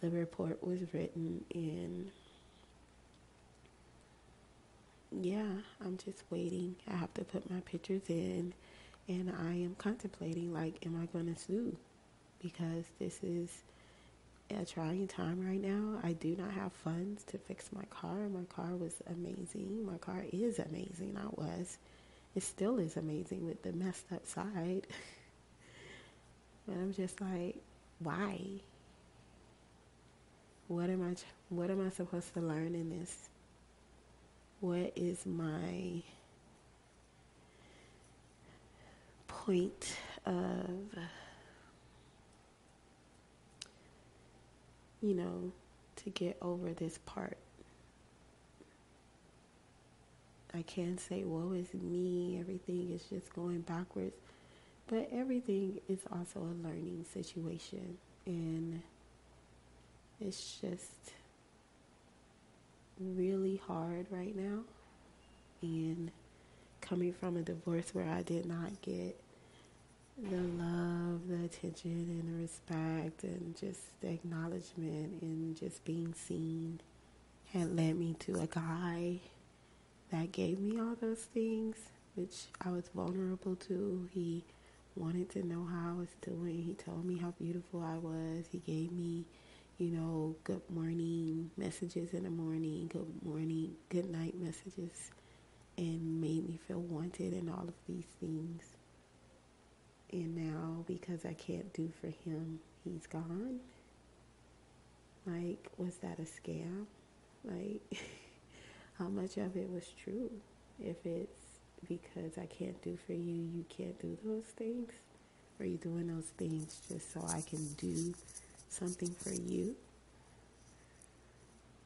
the 0.00 0.10
report 0.10 0.62
was 0.62 0.80
written 0.92 1.44
in 1.50 2.10
yeah, 5.22 5.46
I'm 5.84 5.96
just 6.04 6.24
waiting. 6.30 6.74
I 6.90 6.94
have 6.96 7.12
to 7.14 7.24
put 7.24 7.48
my 7.50 7.60
pictures 7.60 8.02
in, 8.08 8.52
and 9.08 9.30
I 9.30 9.52
am 9.52 9.76
contemplating 9.76 10.52
like, 10.52 10.84
am 10.84 11.00
I 11.00 11.06
going 11.06 11.32
to 11.32 11.40
sue? 11.40 11.76
Because 12.44 12.84
this 13.00 13.18
is 13.24 13.50
a 14.50 14.64
trying 14.64 15.08
time 15.08 15.44
right 15.44 15.60
now. 15.60 15.98
I 16.04 16.12
do 16.12 16.36
not 16.36 16.52
have 16.52 16.72
funds 16.72 17.24
to 17.24 17.38
fix 17.38 17.70
my 17.72 17.84
car. 17.90 18.28
My 18.28 18.44
car 18.54 18.76
was 18.76 18.94
amazing. 19.10 19.84
My 19.84 19.98
car 19.98 20.24
is 20.32 20.60
amazing. 20.60 21.16
I 21.18 21.26
was. 21.40 21.78
It 22.36 22.42
still 22.42 22.78
is 22.78 22.96
amazing 22.96 23.46
with 23.46 23.62
the 23.62 23.72
messed 23.72 24.12
up 24.12 24.26
side. 24.26 24.86
but 26.66 26.74
I'm 26.76 26.92
just 26.92 27.20
like, 27.20 27.56
why? 27.98 28.38
What 30.68 30.90
am 30.90 31.02
I? 31.02 31.14
What 31.48 31.70
am 31.70 31.84
I 31.84 31.90
supposed 31.90 32.34
to 32.34 32.40
learn 32.40 32.74
in 32.74 32.90
this? 32.90 33.28
what 34.64 34.92
is 34.96 35.26
my 35.26 36.02
point 39.28 39.94
of, 40.24 40.96
you 45.04 45.14
know, 45.14 45.52
to 45.96 46.10
get 46.10 46.38
over 46.40 46.72
this 46.72 46.98
part. 47.04 47.36
I 50.54 50.62
can't 50.62 50.98
say, 50.98 51.24
woe 51.24 51.52
is 51.52 51.74
me, 51.74 52.38
everything 52.40 52.92
is 52.92 53.02
just 53.10 53.34
going 53.34 53.60
backwards. 53.62 54.14
But 54.86 55.10
everything 55.12 55.80
is 55.88 56.00
also 56.10 56.40
a 56.40 56.66
learning 56.66 57.04
situation. 57.12 57.98
And 58.24 58.82
it's 60.20 60.58
just 60.60 61.12
really 62.98 63.60
hard 63.66 64.06
right 64.10 64.34
now. 64.34 64.60
And 65.60 66.10
coming 66.80 67.12
from 67.12 67.36
a 67.36 67.42
divorce 67.42 67.94
where 67.94 68.08
I 68.08 68.22
did 68.22 68.46
not 68.46 68.80
get 68.80 69.18
the 70.16 70.36
love, 70.36 71.28
the 71.28 71.44
attention, 71.44 72.06
and 72.08 72.28
the 72.28 72.42
respect, 72.42 73.24
and 73.24 73.56
just 73.56 74.00
the 74.00 74.08
acknowledgement, 74.08 75.20
and 75.22 75.56
just 75.56 75.84
being 75.84 76.14
seen 76.14 76.80
had 77.52 77.74
led 77.74 77.96
me 77.96 78.14
to 78.20 78.40
a 78.40 78.46
guy 78.46 79.20
that 80.10 80.32
gave 80.32 80.60
me 80.60 80.80
all 80.80 80.96
those 81.00 81.20
things, 81.34 81.76
which 82.14 82.44
I 82.64 82.70
was 82.70 82.88
vulnerable 82.94 83.56
to. 83.56 84.08
He 84.12 84.44
wanted 84.96 85.30
to 85.30 85.46
know 85.46 85.64
how 85.64 85.90
I 85.90 85.98
was 85.98 86.08
doing. 86.22 86.62
He 86.62 86.74
told 86.74 87.04
me 87.04 87.18
how 87.18 87.32
beautiful 87.32 87.82
I 87.82 87.98
was. 87.98 88.46
He 88.50 88.58
gave 88.58 88.92
me 88.92 89.24
you 89.78 89.88
know, 89.88 90.36
good 90.44 90.62
morning 90.70 91.50
messages 91.56 92.14
in 92.14 92.22
the 92.22 92.30
morning, 92.30 92.88
good 92.92 93.06
morning, 93.24 93.74
good 93.88 94.08
night 94.08 94.34
messages, 94.40 95.10
and 95.76 96.20
made 96.20 96.48
me 96.48 96.60
feel 96.68 96.78
wanted 96.78 97.32
and 97.32 97.50
all 97.50 97.64
of 97.66 97.74
these 97.88 98.06
things. 98.20 98.73
And 100.14 100.36
now, 100.36 100.84
because 100.86 101.24
I 101.24 101.32
can't 101.32 101.72
do 101.72 101.90
for 102.00 102.06
him, 102.06 102.60
he's 102.84 103.04
gone. 103.08 103.58
Like, 105.26 105.66
was 105.76 105.96
that 105.96 106.20
a 106.20 106.22
scam? 106.22 106.84
Like, 107.44 107.82
how 108.98 109.08
much 109.08 109.38
of 109.38 109.56
it 109.56 109.68
was 109.68 109.92
true? 110.04 110.30
If 110.80 111.04
it's 111.04 111.40
because 111.88 112.38
I 112.38 112.46
can't 112.46 112.80
do 112.80 112.96
for 113.04 113.12
you, 113.12 113.48
you 113.56 113.64
can't 113.68 114.00
do 114.00 114.16
those 114.24 114.44
things. 114.56 114.92
Are 115.58 115.66
you 115.66 115.78
doing 115.78 116.06
those 116.06 116.30
things 116.38 116.80
just 116.88 117.12
so 117.12 117.20
I 117.28 117.40
can 117.40 117.66
do 117.76 118.14
something 118.68 119.10
for 119.18 119.32
you? 119.32 119.74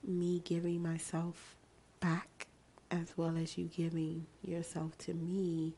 Me 0.07 0.43
giving 0.45 0.83
myself 0.83 1.57
back 2.01 2.47
as 2.91 3.15
well 3.17 3.39
as 3.39 3.57
you 3.57 3.71
giving 3.75 4.27
yourself 4.45 4.99
to 4.99 5.15
me 5.15 5.73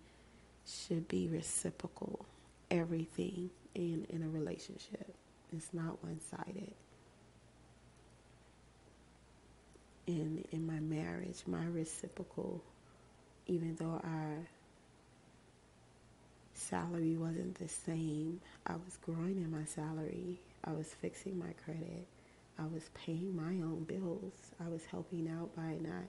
should 0.67 1.07
be 1.07 1.29
reciprocal. 1.29 2.27
Everything 2.71 3.51
in, 3.75 4.07
in 4.11 4.23
a 4.23 4.29
relationship. 4.29 5.15
It's 5.53 5.73
not 5.73 6.03
one 6.03 6.21
sided. 6.21 6.73
In 10.07 10.45
in 10.51 10.67
my 10.67 10.81
marriage, 10.81 11.43
my 11.47 11.65
reciprocal, 11.67 12.63
even 13.47 13.77
though 13.77 14.01
our 14.05 14.49
salary 16.55 17.17
wasn't 17.17 17.57
the 17.57 17.69
same, 17.69 18.41
I 18.67 18.75
was 18.75 18.99
growing 19.03 19.37
in 19.39 19.51
my 19.51 19.65
salary. 19.65 20.41
I 20.65 20.73
was 20.73 20.89
fixing 21.01 21.39
my 21.39 21.53
credit. 21.65 22.07
I 22.59 22.67
was 22.67 22.91
paying 22.95 23.35
my 23.35 23.65
own 23.65 23.85
bills. 23.85 24.33
I 24.65 24.69
was 24.69 24.85
helping 24.85 25.29
out 25.29 25.55
by 25.57 25.77
not 25.81 26.05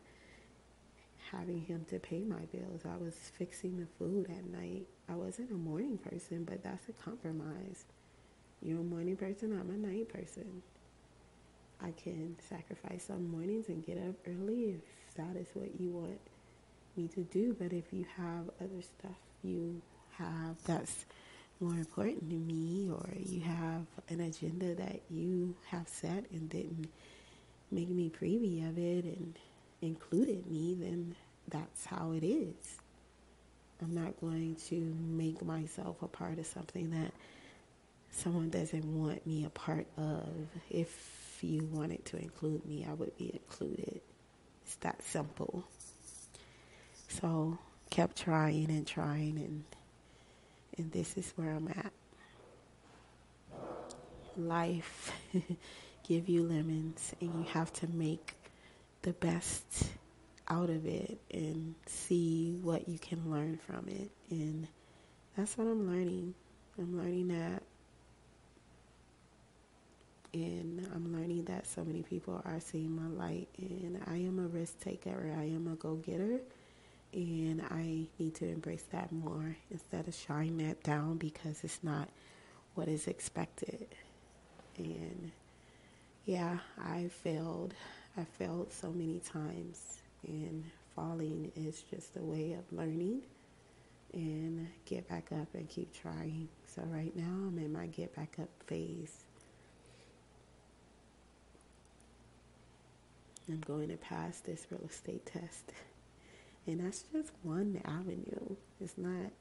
having 1.32 1.62
him 1.62 1.86
to 1.90 2.00
pay 2.00 2.24
my 2.24 2.42
bills. 2.52 2.82
I 2.86 2.98
was 2.98 3.16
fixing 3.38 3.78
the 3.80 3.88
food 3.98 4.30
at 4.30 4.46
night. 4.52 4.88
I 5.12 5.16
wasn't 5.16 5.52
a 5.52 5.56
morning 5.56 5.98
person, 5.98 6.46
but 6.46 6.64
that's 6.64 6.88
a 6.88 6.94
compromise. 6.94 7.84
You're 8.62 8.80
a 8.80 8.84
morning 8.84 9.18
person, 9.18 9.60
I'm 9.60 9.70
a 9.70 9.88
night 9.88 10.08
person. 10.08 10.62
I 11.84 11.92
can 11.92 12.38
sacrifice 12.48 13.06
some 13.08 13.30
mornings 13.32 13.68
and 13.68 13.86
get 13.86 13.98
up 13.98 14.16
early 14.28 14.76
if 14.76 15.16
that 15.16 15.36
is 15.36 15.48
what 15.54 15.70
you 15.80 15.90
want 15.90 16.20
me 16.96 17.08
to 17.10 17.22
do. 17.24 17.56
But 17.60 17.74
if 17.74 17.92
you 17.92 18.06
have 18.18 18.50
other 18.62 18.82
stuff 18.82 19.18
you 19.44 19.82
have 20.18 20.56
that's 20.66 21.06
more 21.60 21.74
important 21.74 22.30
to 22.30 22.36
me, 22.36 22.90
or 22.90 23.10
you 23.20 23.42
have 23.42 23.86
an 24.10 24.20
agenda 24.22 24.74
that 24.76 25.02
you 25.10 25.56
have 25.68 25.88
set 25.88 26.26
and 26.32 26.50
didn't 26.50 26.88
make 27.72 27.90
me 27.90 28.10
privy 28.10 28.64
of 28.64 28.78
it 28.78 29.06
and 29.06 29.36
included 29.82 30.50
me, 30.50 30.76
then 30.80 31.16
that's 31.48 31.86
how 31.86 32.14
it 32.14 32.24
is. 32.26 32.81
I'm 33.82 33.96
not 33.96 34.20
going 34.22 34.56
to 34.70 34.76
make 34.76 35.44
myself 35.44 36.02
a 36.02 36.08
part 36.08 36.38
of 36.38 36.46
something 36.46 36.92
that 36.92 37.12
someone 38.12 38.50
doesn't 38.50 38.86
want 38.86 39.26
me 39.26 39.46
a 39.46 39.50
part 39.50 39.88
of. 39.98 40.28
If 40.70 41.40
you 41.42 41.68
wanted 41.72 42.06
to 42.06 42.18
include 42.18 42.66
me, 42.66 42.86
I 42.90 42.94
would 42.94 43.18
be 43.18 43.32
included. 43.34 44.02
It's 44.64 44.76
that 44.76 45.02
simple. 45.04 45.64
So 47.08 47.58
kept 47.90 48.18
trying 48.18 48.70
and 48.70 48.88
trying 48.88 49.38
and 49.38 49.64
and 50.78 50.92
this 50.94 51.18
is 51.18 51.34
where 51.36 51.52
I'm 51.52 51.68
at. 51.68 51.92
Life 54.38 55.12
give 56.08 56.30
you 56.30 56.44
lemons 56.44 57.14
and 57.20 57.34
you 57.36 57.44
have 57.52 57.74
to 57.74 57.88
make 57.88 58.36
the 59.02 59.14
best 59.14 59.90
out 60.52 60.70
of 60.70 60.86
it 60.86 61.18
and 61.34 61.74
see 61.86 62.58
what 62.62 62.90
you 62.90 63.00
can 63.00 63.32
learn 63.32 63.58
from 63.58 63.88
it. 63.88 64.12
And 64.30 64.68
that's 65.38 65.58
what 65.58 65.66
I'm 65.66 65.88
learning. 65.90 66.34
I'm 66.78 66.98
learning 66.98 67.30
that. 67.30 67.64
And 70.34 70.88
I'm 70.94 71.14
learning 71.14 71.46
that 71.46 71.68
so 71.68 71.84
many 71.84 72.04
people 72.04 72.42
are 72.46 72.60
seeing 72.60 72.96
my 72.96 73.26
light. 73.26 73.48
And 73.58 74.02
I 74.08 74.18
am 74.18 74.40
a 74.40 74.48
risk 74.48 74.80
taker, 74.82 75.34
I 75.38 75.44
am 75.44 75.70
a 75.72 75.76
go 75.76 75.96
getter. 75.96 76.42
And 77.14 77.62
I 77.70 78.06
need 78.20 78.36
to 78.36 78.48
embrace 78.48 78.86
that 78.92 79.12
more 79.12 79.56
instead 79.70 80.08
of 80.08 80.16
shying 80.16 80.58
that 80.58 80.84
down 80.84 81.18
because 81.18 81.64
it's 81.64 81.80
not 81.82 82.10
what 82.76 82.88
is 82.88 83.08
expected. 83.08 83.88
And 84.78 85.32
yeah, 86.26 86.60
I 86.78 87.10
failed. 87.24 87.74
I 88.18 88.26
failed 88.26 88.72
so 88.74 88.92
many 88.92 89.20
times 89.20 90.01
and 90.28 90.64
falling 90.96 91.52
is 91.56 91.84
just 91.90 92.16
a 92.18 92.22
way 92.22 92.54
of 92.54 92.64
learning 92.78 93.22
and 94.14 94.68
get 94.86 95.08
back 95.08 95.32
up 95.32 95.48
and 95.54 95.70
keep 95.70 95.94
trying. 95.94 96.48
So 96.68 96.82
right 96.84 97.16
now 97.16 97.24
I'm 97.24 97.58
in 97.58 97.72
my 97.72 97.88
get 97.88 98.16
back 98.16 98.38
up 98.40 98.50
phase. 98.66 99.26
I'm 103.50 103.62
going 103.62 103.90
to 103.90 103.98
pass 103.98 104.40
this 104.40 104.68
real 104.72 104.84
estate 104.88 105.26
test. 105.26 105.72
And 106.68 106.80
that's 106.80 107.04
just 107.12 107.32
one 107.42 107.82
avenue. 107.86 108.56
It's 108.80 108.96
not 108.96 109.32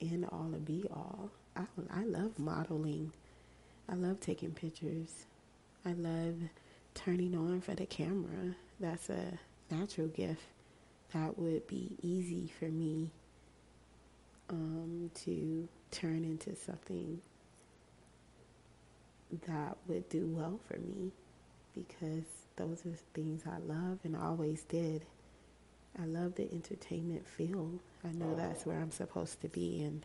in 0.00 0.24
all 0.24 0.50
or 0.54 0.58
be 0.58 0.86
all. 0.90 1.30
I, 1.54 1.64
I 1.90 2.04
love 2.04 2.38
modeling. 2.38 3.12
I 3.88 3.94
love 3.94 4.20
taking 4.20 4.52
pictures. 4.52 5.26
I 5.84 5.92
love 5.92 6.34
turning 6.94 7.36
on 7.36 7.60
for 7.60 7.74
the 7.74 7.86
camera. 7.86 8.54
That's 8.80 9.10
a 9.10 9.38
natural 9.70 10.08
gift 10.08 10.42
that 11.12 11.38
would 11.38 11.66
be 11.66 11.96
easy 12.02 12.52
for 12.58 12.66
me 12.66 13.10
um, 14.50 15.10
to 15.14 15.68
turn 15.90 16.24
into 16.24 16.54
something 16.56 17.20
that 19.46 19.76
would 19.88 20.08
do 20.08 20.26
well 20.26 20.58
for 20.68 20.78
me 20.78 21.10
because 21.74 22.24
those 22.56 22.84
are 22.86 22.96
things 23.14 23.42
I 23.46 23.58
love 23.58 23.98
and 24.04 24.16
always 24.16 24.62
did. 24.62 25.04
I 26.00 26.04
love 26.04 26.34
the 26.34 26.50
entertainment 26.52 27.26
field. 27.26 27.80
I 28.04 28.12
know 28.12 28.34
that's 28.36 28.66
where 28.66 28.78
I'm 28.78 28.90
supposed 28.90 29.40
to 29.42 29.48
be 29.48 29.82
and 29.82 30.04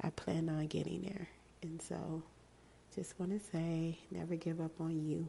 I 0.00 0.10
plan 0.10 0.48
on 0.48 0.66
getting 0.66 1.02
there. 1.02 1.28
And 1.62 1.80
so 1.82 2.22
just 2.94 3.18
want 3.18 3.32
to 3.32 3.50
say 3.50 3.98
never 4.10 4.36
give 4.36 4.60
up 4.60 4.80
on 4.80 5.04
you. 5.06 5.28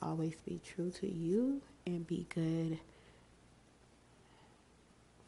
Always 0.00 0.34
be 0.46 0.60
true 0.64 0.90
to 1.00 1.06
you 1.10 1.60
and 1.86 2.06
be 2.06 2.26
good 2.34 2.78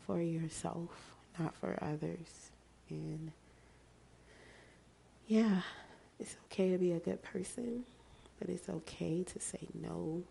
for 0.06 0.20
yourself, 0.20 1.16
not 1.38 1.54
for 1.56 1.78
others. 1.82 2.50
And 2.88 3.32
yeah, 5.26 5.62
it's 6.20 6.36
okay 6.46 6.70
to 6.70 6.78
be 6.78 6.92
a 6.92 7.00
good 7.00 7.22
person, 7.22 7.84
but 8.38 8.48
it's 8.48 8.68
okay 8.68 9.24
to 9.24 9.40
say 9.40 9.66
no, 9.74 10.22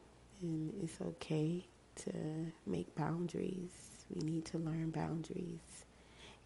and 0.41 0.73
it's 0.81 0.99
okay 1.01 1.65
to 1.97 2.11
make 2.65 2.95
boundaries. 2.95 3.71
We 4.13 4.21
need 4.21 4.45
to 4.45 4.57
learn 4.57 4.91
boundaries. 4.91 5.85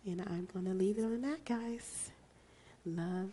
And 0.06 0.22
I'm 0.22 0.48
going 0.54 0.66
to 0.66 0.74
leave 0.74 0.98
it 0.98 1.04
on 1.04 1.22
that, 1.22 1.46
guys. 1.46 2.12
Love, 2.86 3.30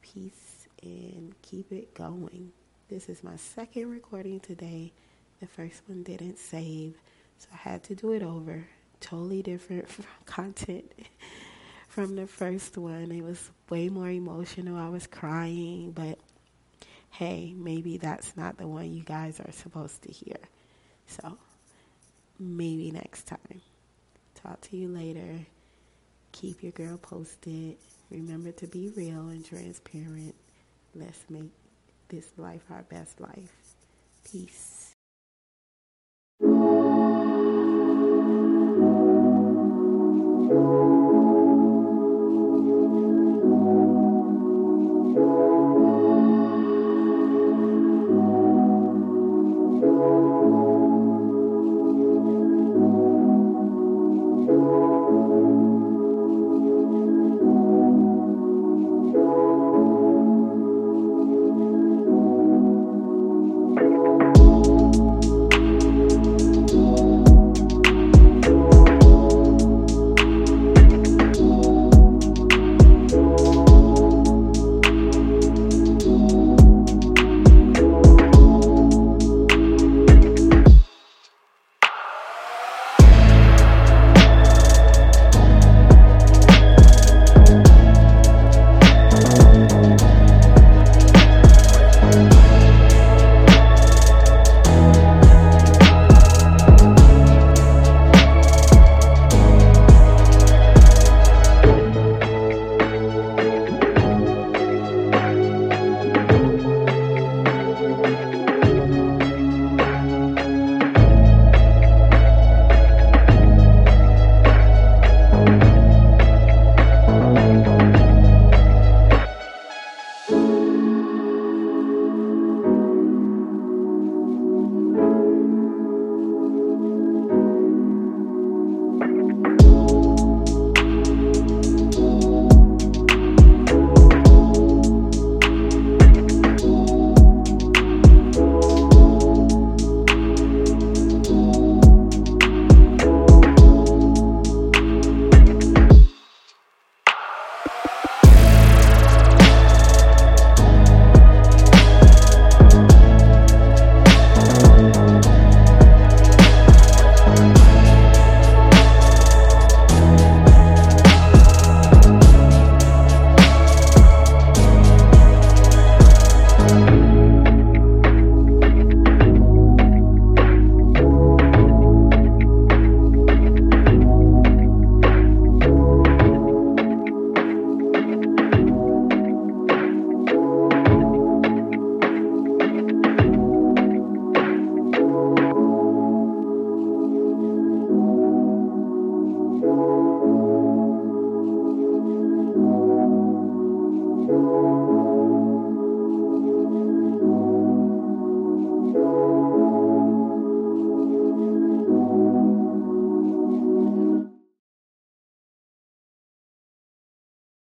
peace, 0.00 0.66
and 0.82 1.34
keep 1.42 1.70
it 1.70 1.94
going. 1.94 2.52
This 2.88 3.08
is 3.08 3.22
my 3.22 3.36
second 3.36 3.90
recording 3.90 4.40
today. 4.40 4.92
The 5.40 5.46
first 5.46 5.82
one 5.86 6.02
didn't 6.02 6.38
save, 6.38 6.94
so 7.38 7.48
I 7.52 7.56
had 7.56 7.84
to 7.84 7.94
do 7.94 8.12
it 8.12 8.22
over 8.22 8.66
totally 9.00 9.42
different 9.42 9.88
content 10.26 10.90
from 11.88 12.16
the 12.16 12.26
first 12.26 12.76
one. 12.76 13.10
It 13.10 13.22
was 13.22 13.50
way 13.68 13.88
more 13.88 14.08
emotional. 14.08 14.76
I 14.76 14.88
was 14.88 15.06
crying, 15.06 15.92
but 15.92 16.18
hey, 17.10 17.54
maybe 17.56 17.98
that's 17.98 18.36
not 18.36 18.58
the 18.58 18.66
one 18.66 18.92
you 18.92 19.02
guys 19.02 19.40
are 19.40 19.52
supposed 19.52 20.02
to 20.02 20.12
hear. 20.12 20.38
So 21.06 21.38
maybe 22.38 22.90
next 22.90 23.26
time. 23.26 23.60
Talk 24.34 24.60
to 24.62 24.76
you 24.76 24.88
later. 24.88 25.46
Keep 26.32 26.62
your 26.62 26.72
girl 26.72 26.96
posted. 26.98 27.76
Remember 28.10 28.52
to 28.52 28.66
be 28.66 28.90
real 28.96 29.28
and 29.28 29.44
transparent. 29.44 30.34
Let's 30.94 31.18
make 31.28 31.50
this 32.08 32.26
life 32.36 32.62
our 32.70 32.82
best 32.82 33.20
life. 33.20 33.52
Peace. 34.30 34.87